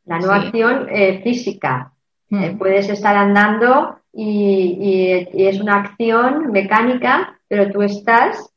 la 0.06 0.18
no 0.18 0.32
acción 0.32 0.88
eh, 0.90 1.22
física. 1.22 1.94
Hmm. 2.30 2.44
Eh, 2.44 2.56
puedes 2.58 2.90
estar 2.90 3.16
andando 3.16 4.00
y, 4.14 5.28
es 5.34 5.60
una 5.60 5.82
acción 5.82 6.52
mecánica, 6.52 7.40
pero 7.48 7.72
tú 7.72 7.82
estás 7.82 8.54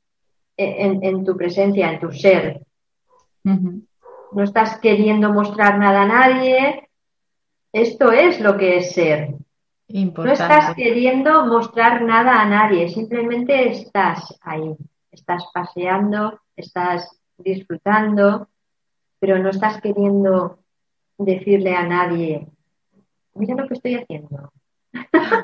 en, 0.57 1.25
tu 1.25 1.37
presencia, 1.37 1.93
en 1.93 2.01
tu 2.01 2.13
ser. 2.13 2.61
No 3.43 4.43
estás 4.43 4.79
queriendo 4.79 5.33
mostrar 5.33 5.79
nada 5.79 6.03
a 6.03 6.07
nadie. 6.07 6.89
Esto 7.73 8.13
es 8.13 8.41
lo 8.41 8.57
que 8.57 8.79
es 8.79 8.93
ser. 8.93 9.35
No 9.89 10.33
estás 10.33 10.75
queriendo 10.75 11.47
mostrar 11.47 12.03
nada 12.03 12.41
a 12.41 12.49
nadie, 12.49 12.89
simplemente 12.89 13.71
estás 13.71 14.37
ahí. 14.43 14.75
Estás 15.13 15.45
paseando, 15.55 16.41
estás 16.57 17.09
disfrutando, 17.39 18.49
pero 19.19 19.39
no 19.39 19.51
estás 19.51 19.81
queriendo 19.81 20.59
decirle 21.19 21.75
a 21.75 21.85
nadie, 21.85 22.47
mira 23.35 23.55
lo 23.55 23.67
que 23.67 23.75
estoy 23.75 23.95
haciendo, 23.95 24.53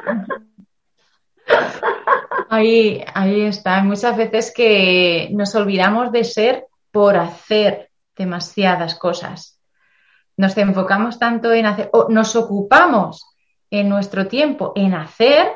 Ahí, 2.48 3.04
ahí 3.14 3.42
está. 3.42 3.82
Muchas 3.82 4.16
veces 4.16 4.52
que 4.54 5.28
nos 5.32 5.54
olvidamos 5.54 6.12
de 6.12 6.24
ser 6.24 6.66
por 6.90 7.16
hacer 7.16 7.90
demasiadas 8.16 8.94
cosas. 8.94 9.58
Nos 10.36 10.56
enfocamos 10.56 11.18
tanto 11.18 11.52
en 11.52 11.66
hacer, 11.66 11.90
o 11.92 12.08
nos 12.08 12.36
ocupamos 12.36 13.26
en 13.70 13.88
nuestro 13.88 14.26
tiempo 14.28 14.72
en 14.76 14.94
hacer, 14.94 15.52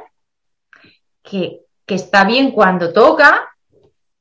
que, 1.22 1.60
está 1.86 2.24
bien 2.24 2.50
cuando 2.50 2.92
toca, 2.92 3.48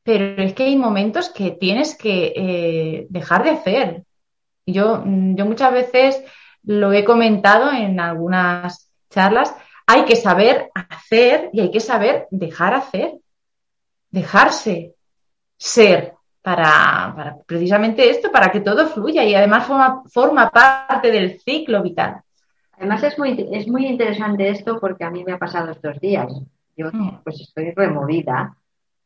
pero 0.03 0.43
es 0.43 0.53
que 0.53 0.65
hay 0.65 0.75
momentos 0.75 1.29
que 1.29 1.51
tienes 1.51 1.97
que 1.97 2.33
eh, 2.35 3.07
dejar 3.09 3.43
de 3.43 3.49
hacer. 3.51 4.03
Yo, 4.65 5.03
yo 5.05 5.45
muchas 5.45 5.71
veces 5.71 6.23
lo 6.63 6.91
he 6.91 7.03
comentado 7.03 7.71
en 7.71 7.99
algunas 7.99 8.91
charlas, 9.09 9.55
hay 9.87 10.05
que 10.05 10.15
saber 10.15 10.71
hacer 10.73 11.49
y 11.53 11.61
hay 11.61 11.71
que 11.71 11.79
saber 11.79 12.27
dejar 12.31 12.73
hacer, 12.73 13.13
dejarse 14.09 14.95
ser 15.57 16.13
para, 16.41 17.37
precisamente 17.45 18.09
esto, 18.09 18.31
para 18.31 18.51
que 18.51 18.59
todo 18.59 18.87
fluya 18.87 19.23
y 19.23 19.33
además 19.33 19.65
forma, 19.65 20.03
forma 20.11 20.49
parte 20.49 21.11
del 21.11 21.39
ciclo 21.39 21.81
vital. 21.81 22.21
Además 22.77 23.03
es 23.03 23.17
muy, 23.17 23.49
es 23.51 23.67
muy 23.67 23.87
interesante 23.87 24.49
esto 24.49 24.79
porque 24.79 25.03
a 25.03 25.09
mí 25.09 25.23
me 25.23 25.33
ha 25.33 25.39
pasado 25.39 25.71
estos 25.71 25.99
días. 25.99 26.31
Yo 26.75 26.89
mm. 26.91 27.21
pues 27.23 27.41
estoy 27.41 27.71
removida, 27.71 28.55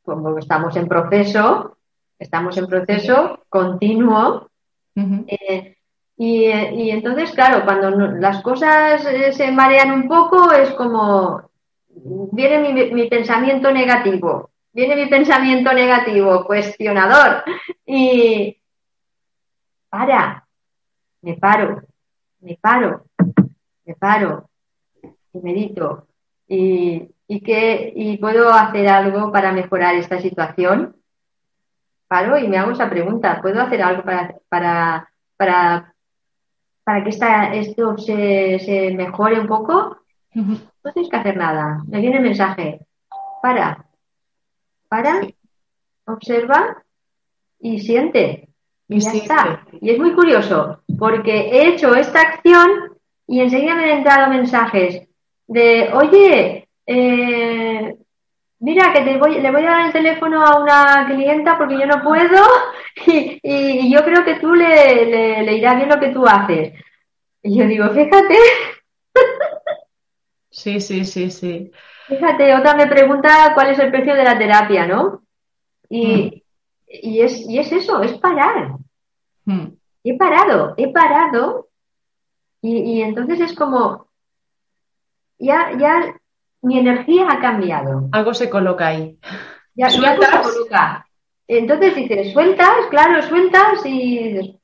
como 0.03 0.38
estamos 0.38 0.75
en 0.75 0.88
proceso, 0.88 1.77
estamos 2.17 2.57
en 2.57 2.67
proceso 2.67 3.45
continuo. 3.48 4.50
Eh, 4.95 5.77
y, 6.21 6.89
entonces, 6.91 7.31
claro, 7.31 7.63
cuando 7.63 7.91
las 7.91 8.41
cosas 8.41 9.05
eh, 9.05 9.31
se 9.31 9.53
marean 9.53 9.91
un 9.93 10.05
poco, 10.09 10.51
es 10.51 10.69
como 10.71 11.49
viene 12.33 12.59
mi, 12.59 12.91
mi 12.91 13.07
pensamiento 13.07 13.71
negativo, 13.71 14.49
viene 14.73 14.97
mi 14.97 15.05
pensamiento 15.05 15.71
negativo, 15.71 16.43
cuestionador, 16.43 17.45
y 17.85 18.57
para, 19.88 20.45
me 21.21 21.38
paro, 21.38 21.83
me 22.41 22.57
paro, 22.59 23.05
me 23.85 23.95
paro, 23.95 24.49
y 25.31 25.39
medito, 25.39 26.05
y, 26.49 27.09
y, 27.27 27.39
que, 27.39 27.93
y 27.95 28.17
puedo 28.17 28.49
hacer 28.49 28.89
algo 28.89 29.31
para 29.31 29.53
mejorar 29.53 29.95
esta 29.95 30.19
situación. 30.19 30.97
Paro 32.09 32.38
y 32.38 32.49
me 32.49 32.57
hago 32.57 32.71
esa 32.71 32.89
pregunta, 32.89 33.39
¿puedo 33.41 33.61
hacer 33.61 33.81
algo 33.81 34.03
para, 34.03 34.35
para, 34.49 35.09
para, 35.38 35.93
para 36.89 37.03
que 37.03 37.12
esta, 37.12 37.53
esto 37.53 38.00
se, 38.00 38.58
se 38.58 38.89
mejore 38.96 39.39
un 39.39 39.46
poco? 39.46 39.98
No 40.34 40.91
tienes 40.91 41.12
que 41.12 41.17
hacer 41.17 41.38
nada. 41.38 41.84
Me 41.88 42.01
viene 42.01 42.17
el 42.17 42.24
mensaje. 42.24 42.79
Para, 43.43 43.86
para, 44.88 45.22
observa 46.05 46.81
y 47.60 47.77
siente. 47.77 48.50
Y, 48.88 49.01
ya 49.01 49.12
está. 49.12 49.67
Y 49.79 49.91
es 49.91 50.00
muy 50.00 50.15
curioso, 50.15 50.81
porque 50.98 51.51
he 51.51 51.67
hecho 51.67 51.93
esta 51.93 52.22
acción 52.22 52.98
y 53.27 53.41
enseguida 53.41 53.75
me 53.75 53.84
han 53.84 53.98
entrado 54.00 54.31
mensajes 54.31 55.08
de, 55.46 55.91
oye, 55.93 56.67
eh, 56.88 57.99
mira, 58.59 58.93
que 58.93 59.01
te 59.01 59.17
voy, 59.17 59.39
le 59.39 59.51
voy 59.51 59.63
a 59.65 59.71
dar 59.71 59.85
el 59.87 59.93
teléfono 59.93 60.43
a 60.43 60.59
una 60.59 61.05
clienta 61.07 61.57
porque 61.57 61.79
yo 61.79 61.85
no 61.85 62.03
puedo 62.03 62.43
y, 63.05 63.91
yo 63.93 64.03
creo 64.03 64.23
que 64.23 64.35
tú 64.35 64.53
le, 64.53 65.05
le, 65.05 65.43
le 65.43 65.53
irá 65.53 65.75
bien 65.75 65.89
lo 65.89 65.99
que 65.99 66.09
tú 66.09 66.25
haces. 66.25 66.73
Y 67.41 67.57
yo 67.57 67.65
digo, 67.65 67.89
fíjate. 67.89 68.35
Sí, 70.51 70.81
sí, 70.81 71.05
sí, 71.05 71.29
sí. 71.31 71.71
Fíjate, 72.07 72.55
otra 72.55 72.75
me 72.75 72.87
pregunta 72.87 73.51
cuál 73.53 73.69
es 73.69 73.79
el 73.79 73.91
precio 73.91 74.15
de 74.15 74.23
la 74.23 74.37
terapia, 74.37 74.87
¿no? 74.87 75.21
Y, 75.87 76.43
mm. 76.87 77.21
es, 77.21 77.45
es 77.47 77.71
eso, 77.71 78.01
es 78.01 78.17
parar. 78.17 78.71
Mm. 79.45 79.67
He 80.03 80.17
parado, 80.17 80.73
he 80.75 80.91
parado. 80.91 81.69
Y, 82.61 83.01
entonces 83.01 83.39
es 83.39 83.53
como, 83.53 84.07
ya, 85.37 85.71
ya 85.77 86.13
mi 86.61 86.79
energía 86.79 87.27
ha 87.29 87.39
cambiado. 87.39 88.09
Algo 88.11 88.33
se 88.33 88.49
coloca 88.49 88.87
ahí. 88.87 89.17
Ya, 89.75 89.87
ya 89.87 89.89
se 89.89 90.41
coloca. 90.41 91.05
Entonces 91.47 91.95
dices, 91.95 92.31
sueltas, 92.31 92.87
claro, 92.91 93.21
sueltas 93.23 93.83
y 93.85 94.29
dices, 94.29 94.55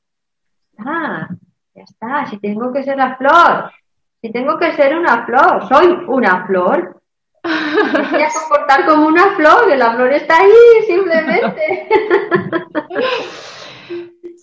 ah, 0.78 1.28
ya 1.74 1.82
está, 1.82 2.26
si 2.26 2.38
tengo 2.38 2.72
que 2.72 2.84
ser 2.84 2.96
la 2.96 3.16
flor, 3.16 3.72
si 4.20 4.30
tengo 4.30 4.56
que 4.56 4.72
ser 4.74 4.96
una 4.96 5.26
flor, 5.26 5.66
soy 5.68 5.88
una 6.06 6.46
flor, 6.46 7.02
voy 7.42 8.22
a 8.22 8.28
comportar 8.28 8.86
como 8.86 9.06
una 9.06 9.34
flor, 9.34 9.68
que 9.68 9.76
la 9.76 9.94
flor 9.94 10.12
está 10.12 10.38
ahí 10.38 10.86
simplemente. 10.86 11.88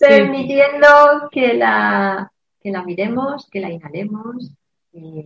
Permitiendo 0.00 1.28
que 1.30 1.54
la, 1.54 2.30
que 2.60 2.70
la 2.70 2.82
miremos, 2.82 3.48
que 3.50 3.60
la 3.60 3.70
inhalemos 3.70 4.50
y, 4.92 5.24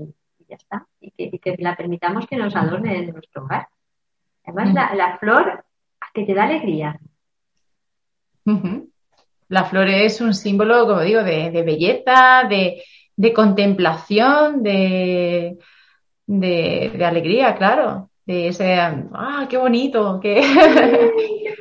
ya 0.48 0.56
está. 0.56 0.86
Y 1.00 1.38
que, 1.38 1.56
la 1.58 1.76
permitamos 1.76 2.26
que 2.26 2.36
nos 2.36 2.56
adorne 2.56 2.98
en 2.98 3.12
nuestro 3.12 3.44
hogar. 3.44 3.68
Además, 4.44 4.74
la, 4.74 4.94
la, 4.94 5.18
flor 5.18 5.64
que 6.14 6.24
te 6.24 6.34
da 6.34 6.44
alegría. 6.44 6.98
La 9.48 9.64
flor 9.64 9.88
es 9.88 10.20
un 10.20 10.34
símbolo, 10.34 10.86
como 10.86 11.00
digo, 11.00 11.22
de, 11.22 11.50
de 11.50 11.62
belleza, 11.62 12.44
de, 12.48 12.82
de 13.14 13.32
contemplación, 13.32 14.62
de, 14.62 15.58
de, 16.26 17.04
alegría, 17.04 17.54
claro. 17.54 18.10
De 18.24 18.48
ese, 18.48 18.74
¡ah, 18.74 19.46
qué 19.48 19.56
bonito! 19.56 20.20
¡Qué, 20.20 20.34
¡Qué 21.40 21.56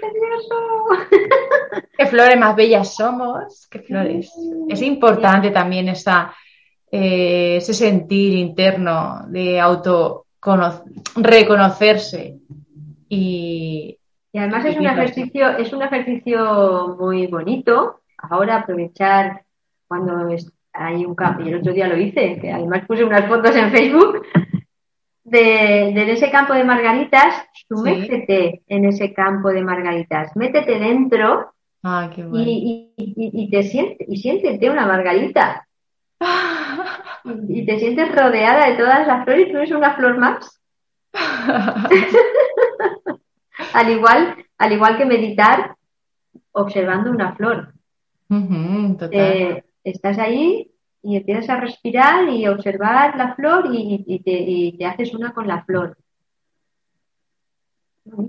qué 1.98 2.06
flores 2.06 2.38
más 2.38 2.56
bellas 2.56 2.94
somos! 2.94 3.68
¡Qué 3.70 3.80
flores! 3.80 4.32
Es 4.68 4.82
importante 4.82 5.52
también 5.52 5.90
esa, 5.90 6.34
eh, 6.92 7.58
ese 7.58 7.74
sentir 7.74 8.34
interno 8.34 9.26
de 9.28 9.60
auto 9.60 10.26
reconocerse 11.16 12.38
y, 13.10 13.98
y 14.32 14.38
además 14.38 14.66
es 14.66 14.78
un 14.78 14.86
ejercicio 14.86 15.58
es 15.58 15.74
un 15.74 15.82
ejercicio 15.82 16.96
muy 17.00 17.28
bonito. 17.28 18.02
Ahora 18.18 18.58
aprovechar 18.58 19.44
cuando 19.88 20.14
hay 20.74 21.06
un 21.06 21.16
campo 21.16 21.42
y 21.42 21.50
el 21.50 21.60
otro 21.60 21.74
día 21.74 21.88
lo 21.88 21.98
hice 21.98 22.40
que 22.40 22.52
además 22.52 22.86
puse 22.88 23.04
unas 23.04 23.28
fotos 23.28 23.56
en 23.56 23.72
Facebook 23.72 24.22
de, 25.28 26.12
ese 26.12 26.32
campo 26.32 26.54
de 26.54 26.64
margaritas, 26.64 27.46
tú 27.68 27.78
métete 27.78 28.62
en 28.68 28.86
ese 28.86 29.14
campo 29.14 29.50
de 29.50 29.62
margaritas, 29.62 30.36
métete 30.36 30.80
dentro 30.80 31.54
ah, 31.84 32.10
y, 32.16 33.50
te 33.52 33.64
siente, 33.64 34.06
y 34.08 34.18
siéntete 34.18 34.70
una 34.70 34.88
margarita. 34.88 35.67
y, 37.50 37.66
te 37.66 37.80
sientes 37.80 38.16
rodeada 38.16 38.70
de 38.70 38.76
todas 38.76 39.08
las 39.08 39.24
flores, 39.24 39.52
tú 39.52 39.58
eres 39.58 39.72
una 39.72 39.96
flor 39.96 40.18
más. 40.18 40.62
al 43.74 43.92
igual, 43.92 44.46
al 44.58 44.72
igual 44.72 44.98
que 44.98 45.06
meditar 45.06 45.76
observando 46.52 47.12
una 47.12 47.36
flor. 47.36 47.74
Eh, 49.12 49.64
estás 49.84 50.18
ahí 50.18 50.72
y 51.02 51.16
empiezas 51.16 51.50
a 51.50 51.62
respirar 51.62 52.28
y 52.30 52.48
observar 52.48 53.16
la 53.16 53.36
flor 53.36 53.70
y, 53.72 54.76
te, 54.78 54.86
haces 54.86 55.14
una 55.14 55.34
con 55.34 55.48
la 55.48 55.64
flor. 55.64 55.98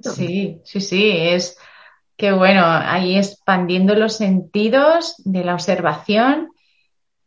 Sí, 0.03 0.61
sí, 0.65 0.81
sí, 0.81 1.11
es 1.13 1.59
que 2.17 2.33
bueno, 2.33 2.63
ahí 2.65 3.17
expandiendo 3.17 3.95
los 3.95 4.17
sentidos 4.17 5.15
de 5.25 5.45
la 5.45 5.55
observación 5.55 6.51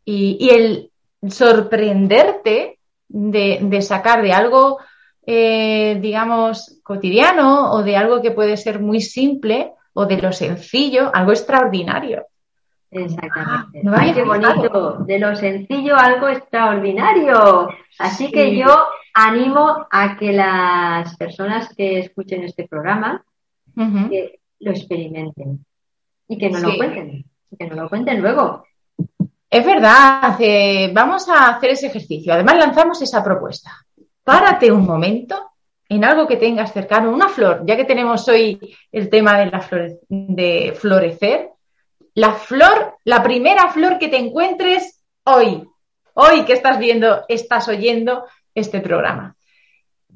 y, 0.04 0.50
el 0.50 0.90
sorprenderte 1.28 2.78
de, 3.08 3.82
sacar 3.82 4.22
de 4.22 4.32
algo, 4.32 4.78
eh, 5.26 5.98
digamos, 6.00 6.80
cotidiano 6.82 7.72
o 7.72 7.82
de 7.82 7.96
algo 7.96 8.20
que 8.20 8.30
puede 8.30 8.56
ser 8.56 8.80
muy 8.80 9.00
simple 9.00 9.72
o 9.94 10.06
de 10.06 10.20
lo 10.20 10.32
sencillo, 10.32 11.10
algo 11.14 11.32
extraordinario. 11.32 12.26
Exactamente. 12.90 13.82
Ah, 13.86 14.12
qué 14.14 14.22
bonito. 14.22 14.98
De 15.06 15.18
lo 15.18 15.34
sencillo, 15.34 15.96
algo 15.96 16.28
extraordinario. 16.28 17.68
Así 17.98 18.30
que 18.30 18.54
yo 18.56 18.86
animo 19.14 19.86
a 19.90 20.16
que 20.16 20.32
las 20.32 21.16
personas 21.16 21.74
que 21.74 22.00
escuchen 22.00 22.42
este 22.44 22.68
programa 22.68 23.24
que 23.74 24.40
lo 24.60 24.70
experimenten 24.70 25.64
y 26.28 26.38
que 26.38 26.50
no 26.50 26.60
lo 26.60 26.76
cuenten, 26.76 27.24
que 27.58 27.66
no 27.66 27.74
lo 27.76 27.88
cuenten 27.88 28.20
luego. 28.20 28.64
Es 29.52 29.66
verdad, 29.66 30.34
eh, 30.38 30.90
vamos 30.94 31.28
a 31.28 31.48
hacer 31.50 31.72
ese 31.72 31.88
ejercicio. 31.88 32.32
Además, 32.32 32.56
lanzamos 32.56 33.02
esa 33.02 33.22
propuesta. 33.22 33.70
Párate 34.24 34.72
un 34.72 34.86
momento 34.86 35.50
en 35.90 36.06
algo 36.06 36.26
que 36.26 36.38
tengas 36.38 36.72
cercano, 36.72 37.10
una 37.10 37.28
flor, 37.28 37.60
ya 37.66 37.76
que 37.76 37.84
tenemos 37.84 38.26
hoy 38.28 38.58
el 38.90 39.10
tema 39.10 39.38
de, 39.38 39.46
la 39.50 39.68
de 40.08 40.74
florecer, 40.74 41.50
la 42.14 42.32
flor, 42.32 42.94
la 43.04 43.22
primera 43.22 43.70
flor 43.70 43.98
que 43.98 44.08
te 44.08 44.16
encuentres 44.16 45.02
hoy, 45.24 45.68
hoy 46.14 46.46
que 46.46 46.54
estás 46.54 46.78
viendo, 46.78 47.26
estás 47.28 47.68
oyendo 47.68 48.24
este 48.54 48.80
programa. 48.80 49.36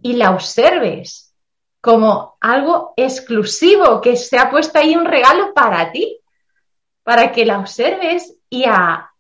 Y 0.01 0.15
la 0.15 0.31
observes 0.31 1.35
como 1.83 2.39
algo 2.41 2.95
exclusivo, 2.97 4.01
que 4.01 4.17
se 4.17 4.39
ha 4.39 4.49
puesto 4.49 4.79
ahí 4.79 4.97
un 4.97 5.05
regalo 5.05 5.53
para 5.53 5.93
ti, 5.93 6.21
para 7.03 7.33
que 7.33 7.45
la 7.45 7.59
observes 7.59 8.35
y 8.49 8.65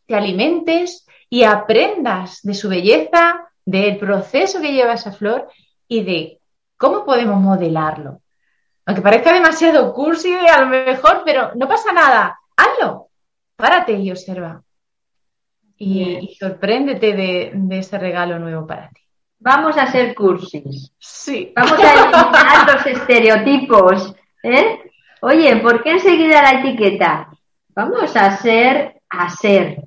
te 0.06 0.14
alimentes 0.14 1.06
y 1.28 1.44
aprendas 1.44 2.40
de 2.42 2.54
su 2.54 2.68
belleza, 2.68 3.48
del 3.64 3.98
proceso 3.98 4.60
que 4.60 4.72
lleva 4.72 4.94
esa 4.94 5.12
flor 5.12 5.48
y 5.88 6.04
de 6.04 6.40
cómo 6.76 7.04
podemos 7.04 7.40
modelarlo. 7.40 8.20
Aunque 8.84 9.02
parezca 9.02 9.32
demasiado 9.32 9.92
cursi 9.92 10.32
a 10.32 10.60
lo 10.60 10.66
mejor, 10.68 11.22
pero 11.24 11.50
no 11.56 11.66
pasa 11.66 11.92
nada 11.92 12.38
hazlo. 12.56 13.08
Párate 13.56 13.92
y 13.92 14.10
observa. 14.10 14.62
y, 15.78 16.36
sorpréndete 16.38 17.12
de, 17.14 17.78
ese 17.78 17.98
regalo 17.98 18.38
nuevo 18.38 18.66
para 18.66 18.88
ti. 18.90 19.02
Vamos 19.38 19.76
a 19.76 19.86
ser 19.90 20.14
cursis. 20.14 20.92
Sí. 20.98 21.52
Vamos 21.54 21.78
a 21.78 21.92
eliminar 21.92 22.74
los 22.74 22.86
estereotipos. 22.86 24.14
¿eh? 24.42 24.90
Oye, 25.20 25.56
¿por 25.56 25.82
qué 25.82 25.92
enseguida 25.92 26.42
la 26.42 26.60
etiqueta? 26.60 27.28
Vamos 27.74 28.16
a 28.16 28.36
ser 28.38 29.02
a 29.10 29.28
ser. 29.28 29.82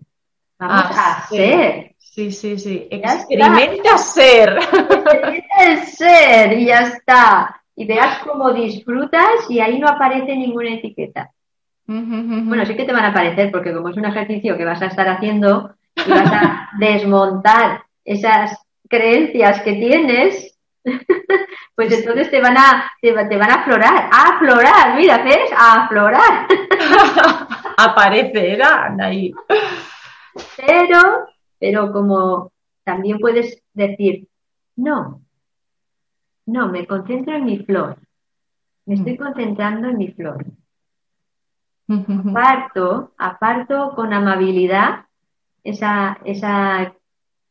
Vamos 0.60 0.98
a, 0.98 1.26
ser. 1.28 1.96
Sí, 1.98 2.32
sí, 2.32 2.60
sí. 2.60 2.88
Experimenta 2.92 3.98
ser. 3.98 4.58
Experimenta 4.58 5.64
el 5.66 5.78
ser 5.86 6.60
y 6.60 6.66
ya 6.66 6.80
está. 6.82 7.62
Y 7.76 7.86
veas 7.86 8.20
cómo 8.20 8.52
disfrutas 8.52 9.50
y 9.50 9.62
ahí 9.62 9.80
no 9.80 9.88
aparece 9.88 10.36
ninguna 10.36 10.74
etiqueta. 10.74 11.32
Bueno, 11.86 12.66
sí 12.66 12.76
que 12.76 12.84
te 12.84 12.94
van 12.94 13.06
a 13.06 13.10
aparecer 13.10 13.50
porque 13.52 13.74
como 13.74 13.90
es 13.90 13.98
un 13.98 14.06
ejercicio 14.06 14.56
que 14.58 14.66
vas 14.66 14.82
a 14.82 14.88
estar 14.88 15.08
haciendo 15.08 15.74
y 15.96 16.10
vas 16.10 16.32
a 16.32 16.70
desmontar 16.80 17.84
esas 18.06 18.60
creencias 18.88 19.62
que 19.62 19.74
tienes, 19.74 20.60
pues 21.76 21.92
entonces 21.92 22.30
te 22.30 22.42
van 22.42 22.58
a, 22.58 22.92
te, 23.02 23.12
van 23.14 23.52
a 23.52 23.56
aflorar, 23.56 24.10
a 24.12 24.36
aflorar, 24.36 24.96
mira, 24.98 25.24
¿ves? 25.24 25.52
A 25.58 25.86
aflorar. 25.86 26.48
Aparecerán 27.78 29.02
ahí. 29.02 29.34
Pero, 30.58 31.28
pero 31.60 31.92
como 31.92 32.52
también 32.84 33.20
puedes 33.20 33.62
decir, 33.74 34.28
no, 34.76 35.22
no, 36.46 36.70
me 36.70 36.88
concentro 36.88 37.36
en 37.36 37.46
mi 37.46 37.60
flor. 37.60 37.98
Me 38.86 38.96
estoy 38.96 39.14
mm. 39.14 39.18
concentrando 39.18 39.90
en 39.90 39.98
mi 39.98 40.12
flor. 40.12 40.46
Aparto, 41.88 43.14
aparto 43.18 43.94
con 43.96 44.14
amabilidad 44.14 45.06
esa, 45.64 46.20
esa, 46.24 46.94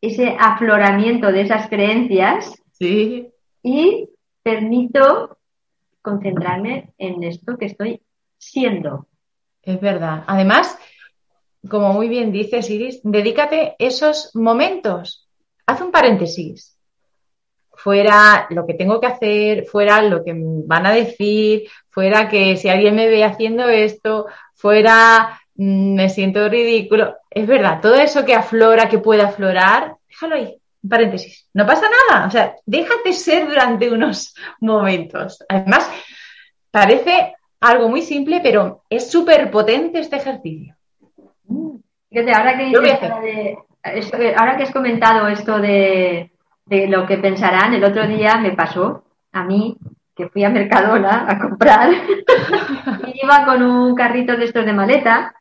ese 0.01 0.37
afloramiento 0.39 1.33
de 1.33 1.43
esas 1.43 1.69
creencias 1.69 2.55
sí. 2.73 3.29
y 3.63 4.09
permito 4.43 5.39
concentrarme 6.03 6.93
en 6.99 7.23
esto 7.25 7.57
que 7.59 7.67
estoy 7.67 8.03
siendo. 8.39 9.07
Es 9.63 9.81
verdad. 9.81 10.25
Además, 10.27 10.79
como 11.67 11.93
muy 11.93 12.09
bien 12.09 12.31
dices, 12.33 12.71
Iris, 12.71 13.01
dedícate 13.03 13.75
esos 13.79 14.35
momentos. 14.35 15.29
Haz 15.67 15.81
un 15.81 15.91
paréntesis. 15.91 16.77
Fuera 17.73 18.47
lo 18.51 18.67
que 18.67 18.75
tengo 18.75 19.01
que 19.01 19.07
hacer, 19.07 19.65
fuera 19.67 20.03
lo 20.03 20.25
que 20.25 20.33
van 20.35 20.87
a 20.87 20.93
decir, 20.93 21.69
fuera 21.91 22.29
que 22.29 22.57
si 22.57 22.69
alguien 22.69 22.97
me 22.97 23.09
ve 23.09 23.25
haciendo 23.25 23.69
esto, 23.69 24.27
fuera 24.55 25.41
mm, 25.55 25.95
me 25.95 26.09
siento 26.09 26.49
ridículo. 26.49 27.17
Es 27.31 27.47
verdad, 27.47 27.81
todo 27.81 27.95
eso 27.97 28.25
que 28.25 28.35
aflora, 28.35 28.89
que 28.89 28.99
puede 28.99 29.23
aflorar, 29.23 29.97
déjalo 30.09 30.35
ahí, 30.35 30.61
un 30.83 30.91
paréntesis. 30.91 31.49
No 31.55 31.67
pasa 31.67 31.87
nada, 32.09 32.27
o 32.27 32.31
sea, 32.31 32.57
déjate 32.67 33.13
ser 33.13 33.47
durante 33.49 33.91
unos 33.91 34.35
momentos. 34.61 35.45
Además, 35.49 35.89
parece 36.71 37.35
algo 37.61 37.89
muy 37.89 38.03
simple, 38.03 38.41
pero 38.43 38.85
es 38.91 39.11
súper 39.11 39.51
potente 39.51 40.01
este 40.01 40.17
ejercicio. 40.17 40.78
Fíjate, 42.11 42.33
ahora 42.33 42.57
que, 42.57 43.57
ahora 44.37 44.57
que 44.57 44.63
has 44.63 44.73
comentado 44.73 45.29
esto 45.29 45.59
de, 45.59 46.31
lo 46.89 47.07
que 47.07 47.19
pensarán, 47.19 47.75
el 47.75 47.85
otro 47.85 48.07
día 48.07 48.37
me 48.37 48.53
pasó 48.53 49.05
a 49.33 49.45
mí 49.45 49.77
que 50.15 50.29
fui 50.29 50.43
a 50.43 50.51
Mercadona 50.51 51.27
a 51.29 51.39
comprar 51.39 51.91
y 53.07 53.21
iba 53.23 53.45
con 53.45 53.63
un 53.63 53.95
carrito 53.95 54.37
de 54.37 54.47
estos 54.47 54.67
de 54.67 54.73
maleta 54.73 55.33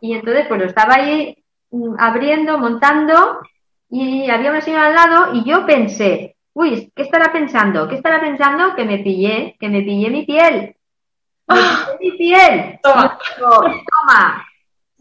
y 0.00 0.14
entonces 0.14 0.46
pues 0.48 0.60
lo 0.60 0.66
estaba 0.66 0.94
ahí 0.96 1.36
mm, 1.70 1.94
abriendo, 1.98 2.58
montando 2.58 3.40
y 3.88 4.28
había 4.28 4.50
una 4.50 4.60
señora 4.60 4.86
al 4.86 4.94
lado 4.94 5.34
y 5.34 5.44
yo 5.44 5.64
pensé, 5.66 6.36
uy, 6.54 6.90
¿qué 6.96 7.02
estará 7.02 7.30
pensando? 7.32 7.86
¿Qué 7.86 7.94
estará 7.94 8.20
pensando? 8.20 8.74
Que 8.74 8.84
me 8.84 8.98
pillé, 8.98 9.56
que 9.60 9.68
me 9.68 9.82
pillé 9.82 10.10
mi 10.10 10.24
piel. 10.24 10.74
Me 11.48 11.56
pillé 11.56 11.98
mi 12.00 12.10
piel. 12.16 12.80
Toma. 12.82 13.18
Toma. 13.38 14.46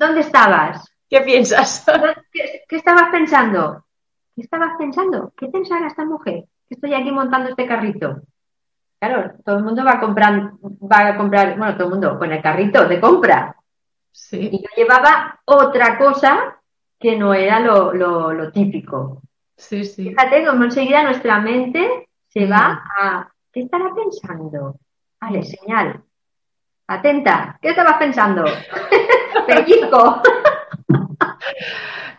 ¿Dónde 0.02 0.22
estabas? 0.22 0.92
¿Qué 1.08 1.22
piensas? 1.22 1.86
¿Qué, 2.34 2.76
estabas 2.76 3.12
pensando? 3.12 3.86
¿Qué 4.36 4.42
estabas 4.42 4.72
pensando? 4.80 5.32
¿Qué 5.38 5.48
pensará 5.48 5.86
esta 5.86 6.04
mujer? 6.06 6.46
Que 6.68 6.74
estoy 6.74 6.96
aquí 6.96 7.12
montando 7.12 7.52
este 7.52 7.68
carrito. 7.68 8.24
Claro, 9.00 9.34
todo 9.46 9.58
el 9.58 9.64
mundo 9.64 9.86
va 9.86 9.92
a 9.92 10.00
comprar, 10.00 10.54
va 10.64 11.08
a 11.08 11.18
comprar, 11.18 11.56
bueno, 11.56 11.76
todo 11.76 11.84
el 11.84 11.92
mundo 11.92 12.18
con 12.18 12.32
el 12.32 12.42
carrito 12.42 12.88
de 12.88 13.00
compra. 13.00 13.56
Sí. 14.12 14.50
Y 14.52 14.64
yo 14.64 14.70
llevaba 14.76 15.40
otra 15.46 16.00
cosa 16.00 16.60
que 17.00 17.16
no 17.16 17.36
era 17.36 17.60
lo, 17.60 18.52
típico. 18.52 19.22
Sí, 19.56 19.86
sí. 19.86 20.10
Fíjate 20.10 20.48
cómo 20.48 20.64
enseguida 20.64 21.04
nuestra 21.04 21.40
mente 21.42 22.10
se 22.28 22.48
va 22.48 22.74
mm. 22.74 23.04
a. 23.04 23.32
¿Qué 23.54 23.60
estará 23.60 23.94
pensando? 23.94 24.80
Vale, 25.20 25.44
señal. 25.44 26.02
Atenta, 26.88 27.60
¿qué 27.62 27.70
estabas 27.70 27.98
pensando? 28.00 28.46
Pellizco. 29.48 30.22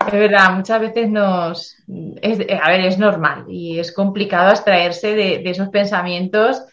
Es 0.06 0.12
verdad, 0.12 0.52
muchas 0.54 0.80
veces 0.80 1.08
nos. 1.08 1.76
a 1.88 2.70
ver, 2.70 2.80
es 2.80 2.98
normal 2.98 3.44
y 3.48 3.78
es 3.78 3.92
complicado 3.92 4.50
abstraerse 4.50 5.14
de, 5.14 5.42
esos 5.44 5.68
pensamientos 5.68 6.64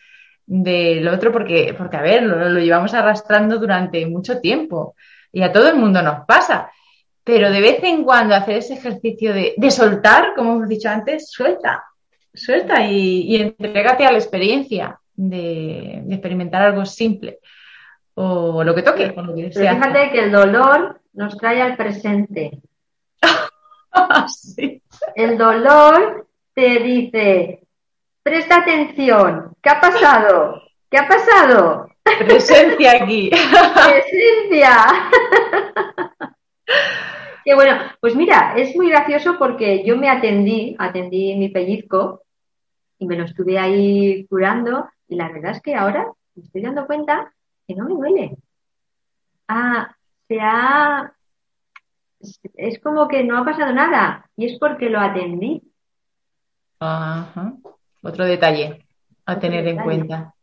del 0.46 1.08
otro 1.08 1.32
porque, 1.32 1.76
porque 1.78 1.98
a 1.98 2.02
ver, 2.02 2.24
lo, 2.24 2.60
llevamos 2.60 2.94
arrastrando 2.94 3.60
durante 3.60 4.06
mucho 4.08 4.40
tiempo 4.40 4.96
y 5.32 5.44
a 5.44 5.52
todo 5.52 5.70
el 5.70 5.76
mundo 5.76 6.02
nos 6.02 6.26
pasa. 6.26 6.72
Pero 7.24 7.52
de 7.52 7.62
vez 7.62 7.84
en 7.84 8.04
cuando 8.04 8.34
hacer 8.34 8.58
ese 8.58 8.74
ejercicio 8.74 9.34
de, 9.34 9.72
soltar, 9.72 10.34
como 10.36 10.56
hemos 10.56 10.70
dicho 10.70 10.90
antes, 10.90 11.30
suelta, 11.30 11.84
suelta 12.34 12.84
y, 12.86 13.36
y 13.36 13.42
entrégate 13.42 14.06
a 14.06 14.12
la 14.12 14.18
experiencia 14.18 15.00
de 15.16 16.04
experimentar 16.10 16.64
algo 16.64 16.86
simple 16.86 17.40
o 18.22 18.64
lo 18.66 18.76
que 18.76 18.82
toque. 18.82 19.16
fíjate 19.54 20.12
que 20.12 20.20
el 20.26 20.32
dolor 20.32 21.00
nos 21.14 21.38
trae 21.38 21.62
al 21.62 21.78
presente. 21.78 22.60
El 25.16 25.38
dolor 25.38 26.28
te 26.54 26.80
dice, 26.80 27.62
presta 28.22 28.58
atención, 28.58 29.56
¿qué 29.62 29.70
ha 29.70 29.80
pasado? 29.80 30.62
¿Qué 30.90 30.98
ha 30.98 31.08
pasado? 31.08 31.88
Presencia 32.20 32.92
aquí. 33.02 33.30
Presencia. 33.30 34.76
Qué 37.46 37.56
bueno, 37.56 37.78
pues 38.02 38.16
mira, 38.16 38.54
es 38.58 38.76
muy 38.76 38.90
gracioso 38.90 39.38
porque 39.40 39.84
yo 39.86 39.96
me 39.98 40.10
atendí, 40.10 40.76
atendí 40.78 41.36
mi 41.36 41.50
pellizco 41.50 42.22
y 43.00 43.08
me 43.08 43.16
lo 43.16 43.24
estuve 43.24 43.58
ahí 43.58 44.28
curando 44.28 44.90
y 45.08 45.16
la 45.16 45.30
verdad 45.30 45.52
es 45.52 45.62
que 45.62 45.74
ahora 45.74 46.06
me 46.36 46.44
estoy 46.44 46.62
dando 46.62 46.86
cuenta 46.86 47.34
que 47.70 47.76
no 47.76 47.86
me 47.86 47.94
duele. 47.94 48.38
Ah, 49.48 49.96
se 50.28 50.40
ha... 50.42 51.14
Es 52.56 52.80
como 52.80 53.08
que 53.08 53.24
no 53.24 53.38
ha 53.38 53.46
pasado 53.46 53.72
nada 53.72 54.28
y 54.36 54.48
es 54.48 54.58
porque 54.60 54.90
lo 54.90 55.00
atendí. 55.00 55.62
Ajá. 56.80 57.54
Otro 58.02 58.26
detalle 58.26 58.88
a 59.24 59.40
tener 59.40 59.68
en 59.68 59.78
cuenta. 59.78 60.34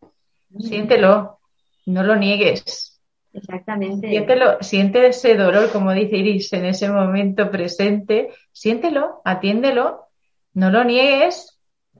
Mm. 0.50 0.60
Siéntelo, 0.60 1.40
no 1.86 2.04
lo 2.04 2.14
niegues. 2.14 3.02
Exactamente. 3.32 4.08
Siéntelo, 4.08 4.58
siente 4.62 5.08
ese 5.08 5.34
dolor, 5.34 5.70
como 5.72 5.92
dice 5.92 6.16
Iris, 6.16 6.52
en 6.52 6.66
ese 6.66 6.88
momento 6.88 7.50
presente. 7.50 8.30
Siéntelo, 8.52 9.20
atiéndelo, 9.24 10.06
no 10.54 10.70
lo 10.70 10.84
niegues 10.84 11.58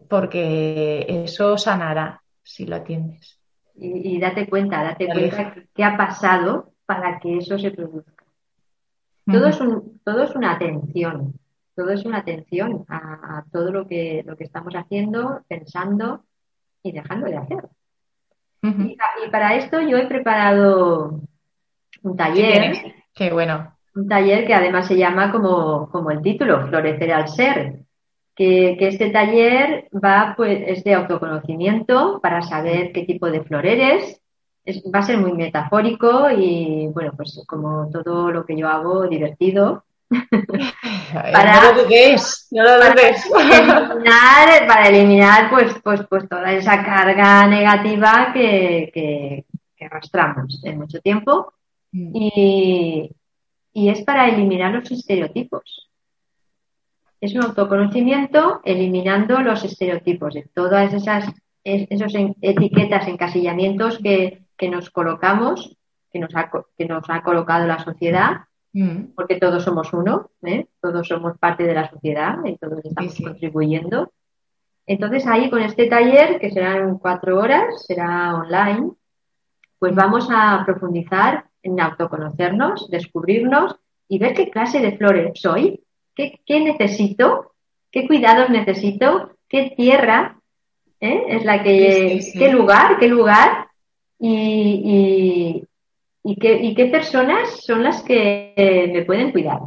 porque 0.09 1.05
eso 1.25 1.59
sanará 1.59 2.23
si 2.45 2.65
lo 2.65 2.77
atiendes 2.77 3.36
y, 3.79 4.19
date 4.19 4.49
cuenta, 4.49 4.83
date 4.83 5.07
cuenta 5.07 5.55
qué 5.75 5.85
ha 5.85 5.97
pasado 5.97 6.73
para 6.87 7.19
que 7.19 7.39
eso 7.39 7.59
se 7.59 7.71
produzca. 7.71 8.25
Todo, 9.27 9.49
es, 9.49 9.61
un, 9.61 10.01
todo 10.05 10.23
es 10.23 10.35
una 10.35 10.53
atención, 10.53 11.35
todo 11.75 11.91
es 11.91 12.05
una 12.05 12.19
atención 12.19 12.85
a, 12.89 13.45
todo 13.53 13.73
lo 13.73 13.87
que, 13.87 14.23
lo 14.25 14.37
que 14.37 14.45
estamos 14.45 14.75
haciendo, 14.75 15.43
pensando 15.49 16.25
y 16.83 16.93
dejando 16.93 17.27
de 17.27 17.37
hacer. 17.37 17.69
y, 18.62 18.97
para 19.31 19.57
esto 19.57 19.81
yo 19.81 19.97
he 19.99 20.07
preparado 20.07 21.21
un 22.03 22.17
taller. 22.17 22.95
Qué 23.12 23.33
bueno. 23.33 23.77
Un 23.95 24.09
taller 24.09 24.47
que 24.47 24.55
además 24.55 24.87
se 24.87 24.97
llama 24.97 25.33
como, 25.33 25.89
como 25.91 26.11
el 26.11 26.23
título, 26.23 26.67
Florecer 26.69 27.12
al 27.12 27.29
Ser 27.29 27.86
que, 28.37 28.77
este 28.79 29.11
taller 29.11 29.88
va, 29.92 30.35
pues, 30.37 30.62
es 30.66 30.85
de 30.85 30.94
autoconocimiento 30.94 32.20
para 32.20 32.42
saber 32.42 32.92
qué 32.92 33.03
tipo 33.05 33.31
de 33.31 33.42
flor 33.42 33.66
eres. 33.66 34.20
va 34.94 34.99
a 34.99 35.03
ser 35.03 35.18
muy 35.18 35.33
metafórico 35.33 36.31
y, 36.31 36.88
bueno, 36.92 37.12
pues 37.16 37.42
como 37.46 37.90
todo 37.90 38.31
lo 38.31 38.44
que 38.44 38.57
yo 38.57 38.68
hago, 38.68 39.09
divertido. 39.09 39.85
para, 41.12 41.62
no 41.62 41.72
lo 41.72 41.83
dudes, 41.83 42.46
no 42.53 42.62
lo. 42.62 42.79
Para 42.79 43.01
eliminar, 43.01 44.66
para 44.68 44.88
eliminar 44.88 45.51
pues, 45.51 45.75
pues, 45.83 46.03
pues 46.09 46.29
toda 46.29 46.53
esa 46.53 46.85
carga 46.85 47.49
negativa 47.49 48.31
que, 48.33 48.90
que, 48.94 49.44
arrastramos 49.85 50.61
en 50.64 50.79
mucho 50.79 51.01
tiempo. 51.01 51.53
Mm. 51.92 52.11
Y, 52.14 53.11
y 53.72 53.88
es 53.88 54.03
para 54.03 54.29
eliminar 54.29 54.72
los 54.72 54.90
estereotipos. 54.90 55.87
Es 57.20 57.35
un 57.35 57.44
autoconocimiento 57.44 58.61
eliminando 58.64 59.40
los 59.40 59.64
estereotipos 59.64 60.35
de 60.35 60.48
todas 60.55 60.92
esas 60.92 61.33
esos 61.66 62.14
etiquetas, 62.40 63.09
encasillamientos 63.09 63.98
que, 63.98 64.44
que 64.57 64.68
nos 64.68 64.90
colocamos, 64.90 65.76
que 66.12 66.20
nos, 66.20 66.35
ha, 66.37 66.48
que 66.79 66.87
nos 66.87 67.05
ha 67.09 67.22
colocado 67.22 67.66
la 67.66 67.83
sociedad, 67.83 68.42
mm. 68.72 69.14
porque 69.16 69.37
todos 69.37 69.64
somos 69.64 69.92
uno, 69.92 70.31
¿eh? 70.42 70.68
todos 70.81 71.09
somos 71.09 71.37
parte 71.38 71.64
de 71.64 71.74
la 71.74 71.90
sociedad 71.90 72.38
y 72.44 72.57
todos 72.57 72.85
estamos 72.85 73.16
contribuyendo. 73.20 74.12
Entonces 74.87 75.26
ahí 75.26 75.50
con 75.50 75.61
este 75.61 75.88
taller, 75.88 76.38
que 76.38 76.52
serán 76.52 76.98
cuatro 76.98 77.40
horas, 77.40 77.85
será 77.85 78.37
online, 78.37 78.92
pues 79.81 79.92
vamos 79.92 80.29
a 80.31 80.62
profundizar 80.64 81.46
en 81.64 81.81
autoconocernos, 81.81 82.88
descubrirnos 82.88 83.74
y 84.09 84.20
ver 84.20 84.35
qué 84.35 84.50
clase 84.50 84.79
de 84.79 84.96
flores 84.96 85.33
soy, 85.35 85.83
qué, 86.16 86.61
necesito, 86.61 87.52
qué 87.92 88.07
cuidados 88.07 88.50
necesito, 88.50 89.37
qué 89.48 89.74
tierra 89.76 90.40
¿eh? 91.00 91.22
es 91.29 91.44
la 91.44 91.62
que, 91.62 92.20
qué 92.33 92.48
lugar, 92.50 92.98
qué 92.98 93.09
lugar 93.09 93.68
y, 94.18 95.62
y, 96.24 96.37
qué, 96.37 96.62
y 96.62 96.74
qué 96.74 96.87
personas 96.87 97.64
son 97.64 97.85
las 97.85 98.02
que 98.02 98.90
me 98.92 99.05
pueden 99.05 99.31
cuidar. 99.31 99.61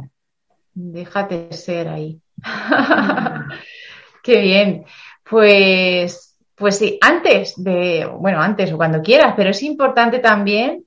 Déjate 0.74 1.52
ser 1.52 1.88
ahí. 1.88 2.20
qué 4.22 4.40
bien. 4.40 4.84
Pues, 5.28 6.36
pues 6.56 6.78
sí, 6.78 6.98
antes 7.00 7.54
de, 7.62 8.06
bueno, 8.18 8.40
antes 8.40 8.72
o 8.72 8.76
cuando 8.76 9.00
quieras, 9.00 9.34
pero 9.36 9.50
es 9.50 9.62
importante 9.62 10.18
también 10.18 10.84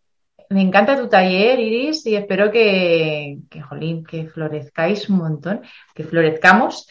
me 0.53 0.61
encanta 0.61 0.95
tu 0.95 1.07
taller, 1.07 1.59
Iris, 1.59 2.05
y 2.05 2.15
espero 2.15 2.51
que, 2.51 3.39
jolín, 3.67 4.05
que 4.05 4.27
florezcáis 4.27 5.09
un 5.09 5.17
montón, 5.17 5.61
que 5.93 6.03
florezcamos. 6.03 6.87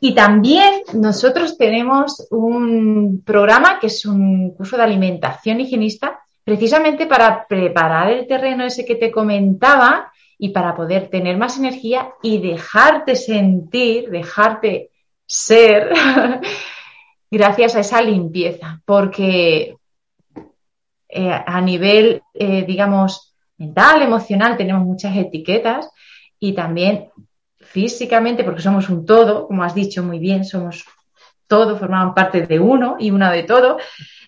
Y 0.00 0.14
también 0.14 0.82
nosotros 0.94 1.56
tenemos 1.56 2.26
un 2.30 3.22
programa 3.24 3.78
que 3.80 3.86
es 3.86 4.04
un 4.04 4.50
curso 4.54 4.76
de 4.76 4.82
alimentación 4.82 5.60
higienista, 5.60 6.20
precisamente 6.44 7.06
para 7.06 7.46
preparar 7.46 8.10
el 8.10 8.26
terreno 8.26 8.64
ese 8.64 8.84
que 8.84 8.96
te 8.96 9.10
comentaba 9.10 10.12
y 10.38 10.50
para 10.50 10.74
poder 10.74 11.08
tener 11.08 11.36
más 11.36 11.56
energía 11.56 12.12
y 12.22 12.38
dejarte 12.38 13.14
sentir, 13.14 14.10
dejarte 14.10 14.90
ser 15.24 15.92
gracias 17.30 17.76
a 17.76 17.80
esa 17.80 18.02
limpieza, 18.02 18.80
porque 18.84 19.76
eh, 21.14 21.30
a 21.30 21.60
nivel, 21.60 22.22
eh, 22.32 22.64
digamos, 22.66 23.34
mental, 23.58 24.00
emocional, 24.00 24.56
tenemos 24.56 24.82
muchas 24.82 25.14
etiquetas 25.14 25.90
y 26.40 26.54
también 26.54 27.10
físicamente, 27.60 28.44
porque 28.44 28.62
somos 28.62 28.88
un 28.88 29.04
todo, 29.04 29.46
como 29.46 29.62
has 29.62 29.74
dicho 29.74 30.02
muy 30.02 30.18
bien, 30.18 30.42
somos 30.46 30.86
todo, 31.46 31.76
formamos 31.76 32.14
parte 32.14 32.46
de 32.46 32.58
uno 32.58 32.96
y 32.98 33.10
una 33.10 33.30
de 33.30 33.42
todo, 33.42 33.76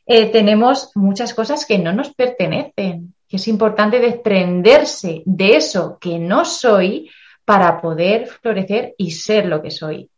eh, 0.04 0.26
tenemos 0.26 0.90
muchas 0.94 1.32
cosas 1.32 1.64
que 1.64 1.78
no 1.78 1.94
nos 1.94 2.12
pertenecen, 2.12 3.14
que 3.26 3.36
es 3.36 3.48
importante 3.48 3.98
desprenderse 3.98 5.22
de 5.24 5.56
eso 5.56 5.96
que 5.98 6.18
no 6.18 6.44
soy 6.44 7.10
para 7.46 7.80
poder 7.80 8.26
florecer 8.26 8.94
y 8.98 9.12
ser 9.12 9.46
lo 9.46 9.62
que 9.62 9.70
soy 9.70 10.10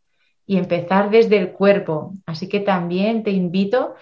y 0.45 0.57
empezar 0.57 1.09
desde 1.09 1.37
el 1.37 1.53
cuerpo. 1.53 2.13
Así 2.25 2.49
que 2.49 2.59
también 2.59 3.23
te 3.23 3.31
invito 3.31 3.95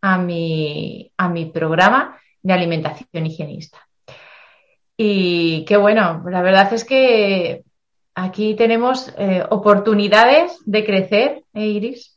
a 0.00 0.18
mi, 0.18 1.10
a 1.16 1.28
mi 1.28 1.46
programa 1.46 2.18
de 2.42 2.52
alimentación 2.52 3.26
higienista. 3.26 3.78
Y 4.96 5.64
qué 5.64 5.76
bueno, 5.76 6.24
la 6.28 6.42
verdad 6.42 6.72
es 6.72 6.84
que 6.84 7.62
aquí 8.14 8.54
tenemos 8.54 9.14
eh, 9.16 9.44
oportunidades 9.48 10.60
de 10.66 10.84
crecer, 10.84 11.44
¿eh, 11.54 11.66
Iris, 11.66 12.16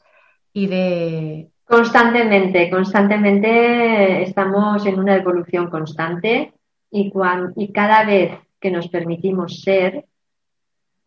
y 0.54 0.68
de... 0.68 1.48
Constantemente, 1.66 2.70
constantemente 2.70 4.24
estamos 4.24 4.86
en 4.86 5.00
una 5.00 5.16
evolución 5.16 5.70
constante 5.70 6.54
y, 6.90 7.14
y 7.56 7.72
cada 7.72 8.04
vez 8.04 8.34
que 8.60 8.72
nos 8.72 8.90
permitimos 8.90 9.62
ser, 9.62 10.06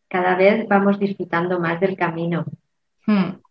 cada 0.09 0.37
vez 0.37 0.67
vamos 0.69 0.99
disfrutando 0.99 1.59
más 1.59 1.81
del 1.81 1.97
camino. 1.97 2.45
Hmm. 3.07 3.44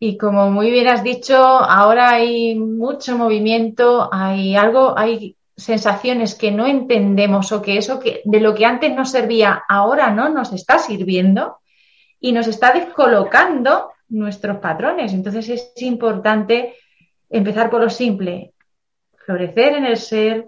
Y 0.00 0.16
como 0.16 0.50
muy 0.50 0.70
bien 0.70 0.86
has 0.86 1.02
dicho, 1.02 1.36
ahora 1.36 2.10
hay 2.10 2.54
mucho 2.54 3.18
movimiento, 3.18 4.08
hay 4.12 4.54
algo, 4.54 4.96
hay 4.96 5.36
sensaciones 5.56 6.36
que 6.36 6.52
no 6.52 6.66
entendemos 6.66 7.50
o 7.50 7.60
que 7.60 7.78
eso 7.78 7.98
que 7.98 8.22
de 8.24 8.40
lo 8.40 8.54
que 8.54 8.64
antes 8.64 8.94
nos 8.94 9.10
servía 9.10 9.64
ahora 9.68 10.10
no 10.12 10.28
nos 10.28 10.52
está 10.52 10.78
sirviendo 10.78 11.58
y 12.20 12.30
nos 12.30 12.46
está 12.46 12.72
descolocando 12.72 13.90
nuestros 14.08 14.58
patrones. 14.58 15.12
Entonces 15.12 15.48
es 15.48 15.82
importante 15.82 16.76
empezar 17.28 17.68
por 17.68 17.82
lo 17.82 17.90
simple, 17.90 18.52
florecer 19.26 19.74
en 19.74 19.84
el 19.84 19.96
ser, 19.96 20.46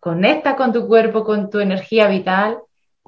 conecta 0.00 0.56
con 0.56 0.72
tu 0.72 0.86
cuerpo, 0.88 1.22
con 1.22 1.50
tu 1.50 1.60
energía 1.60 2.08
vital 2.08 2.58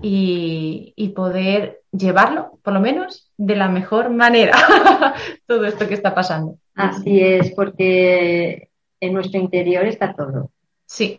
y, 0.03 0.93
y 0.97 1.09
poder 1.09 1.81
llevarlo, 1.93 2.59
por 2.63 2.75
lo 2.75 2.81
menos, 2.81 3.30
de 3.41 3.57
la 3.57 3.69
mejor 3.69 4.11
manera, 4.11 4.53
todo 5.47 5.65
esto 5.65 5.89
que 5.89 5.95
está 5.95 6.15
pasando. 6.15 6.59
Así 6.75 7.21
es, 7.21 7.53
porque 7.53 8.69
en 9.01 9.15
nuestro 9.15 9.41
interior 9.41 9.87
está 9.87 10.13
todo. 10.13 10.51
Sí. 10.85 11.19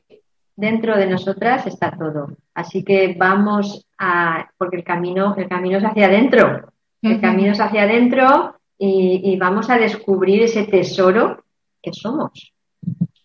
Dentro 0.56 0.96
de 0.98 1.08
nosotras 1.08 1.66
está 1.66 1.90
todo. 1.98 2.38
Así 2.54 2.84
que 2.84 3.16
vamos 3.18 3.88
a, 3.98 4.52
porque 4.56 4.78
el 4.78 4.84
camino, 4.84 5.34
el 5.36 5.50
camino 5.50 5.80
es 5.80 5.84
hacia 5.84 6.06
adentro. 6.06 6.72
El 7.02 7.20
camino 7.20 7.54
es 7.54 7.60
hacia 7.60 7.84
adentro 7.84 8.56
y, 8.78 9.36
vamos 9.38 9.72
a 9.72 9.80
descubrir 9.80 10.44
ese 10.44 10.66
tesoro 10.66 11.44
que 11.82 11.92
somos. 11.92 12.54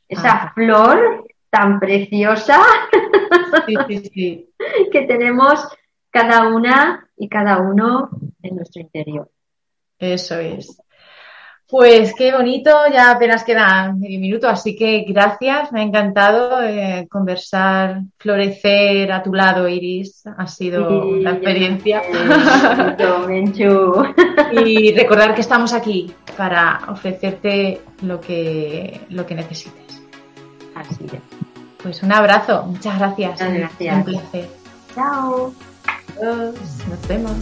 Esa 0.08 0.32
ah. 0.32 0.52
flor 0.54 1.26
tan 1.50 1.78
preciosa 1.78 2.58
que 3.66 5.02
tenemos 5.02 5.68
cada 6.16 6.48
una 6.48 7.06
y 7.14 7.28
cada 7.28 7.58
uno 7.58 8.08
en 8.42 8.56
nuestro 8.56 8.80
interior. 8.80 9.30
Eso 9.98 10.38
es. 10.38 10.78
Pues 11.68 12.14
qué 12.16 12.32
bonito, 12.32 12.70
ya 12.92 13.10
apenas 13.10 13.42
queda 13.42 13.92
medio 13.92 14.20
minuto, 14.20 14.48
así 14.48 14.76
que 14.76 15.04
gracias, 15.08 15.72
me 15.72 15.80
ha 15.80 15.82
encantado 15.82 16.62
eh, 16.62 17.08
conversar, 17.10 18.02
florecer 18.18 19.10
a 19.10 19.20
tu 19.20 19.34
lado, 19.34 19.68
Iris, 19.68 20.22
ha 20.38 20.46
sido 20.46 21.08
una 21.08 21.32
experiencia. 21.32 22.02
y 24.64 24.94
recordar 24.94 25.34
que 25.34 25.40
estamos 25.40 25.72
aquí 25.72 26.14
para 26.36 26.82
ofrecerte 26.88 27.80
lo 28.02 28.20
que, 28.20 29.00
lo 29.10 29.26
que 29.26 29.34
necesites. 29.34 30.00
Así 30.76 31.04
es. 31.06 31.20
Pues 31.82 32.00
un 32.04 32.12
abrazo, 32.12 32.64
muchas 32.64 32.96
gracias. 32.96 33.32
Muchas 33.32 33.52
gracias. 33.52 33.96
Un 33.96 34.04
placer. 34.04 34.48
Chao. 34.94 35.52
Nos 36.20 37.06
vemos. 37.08 37.36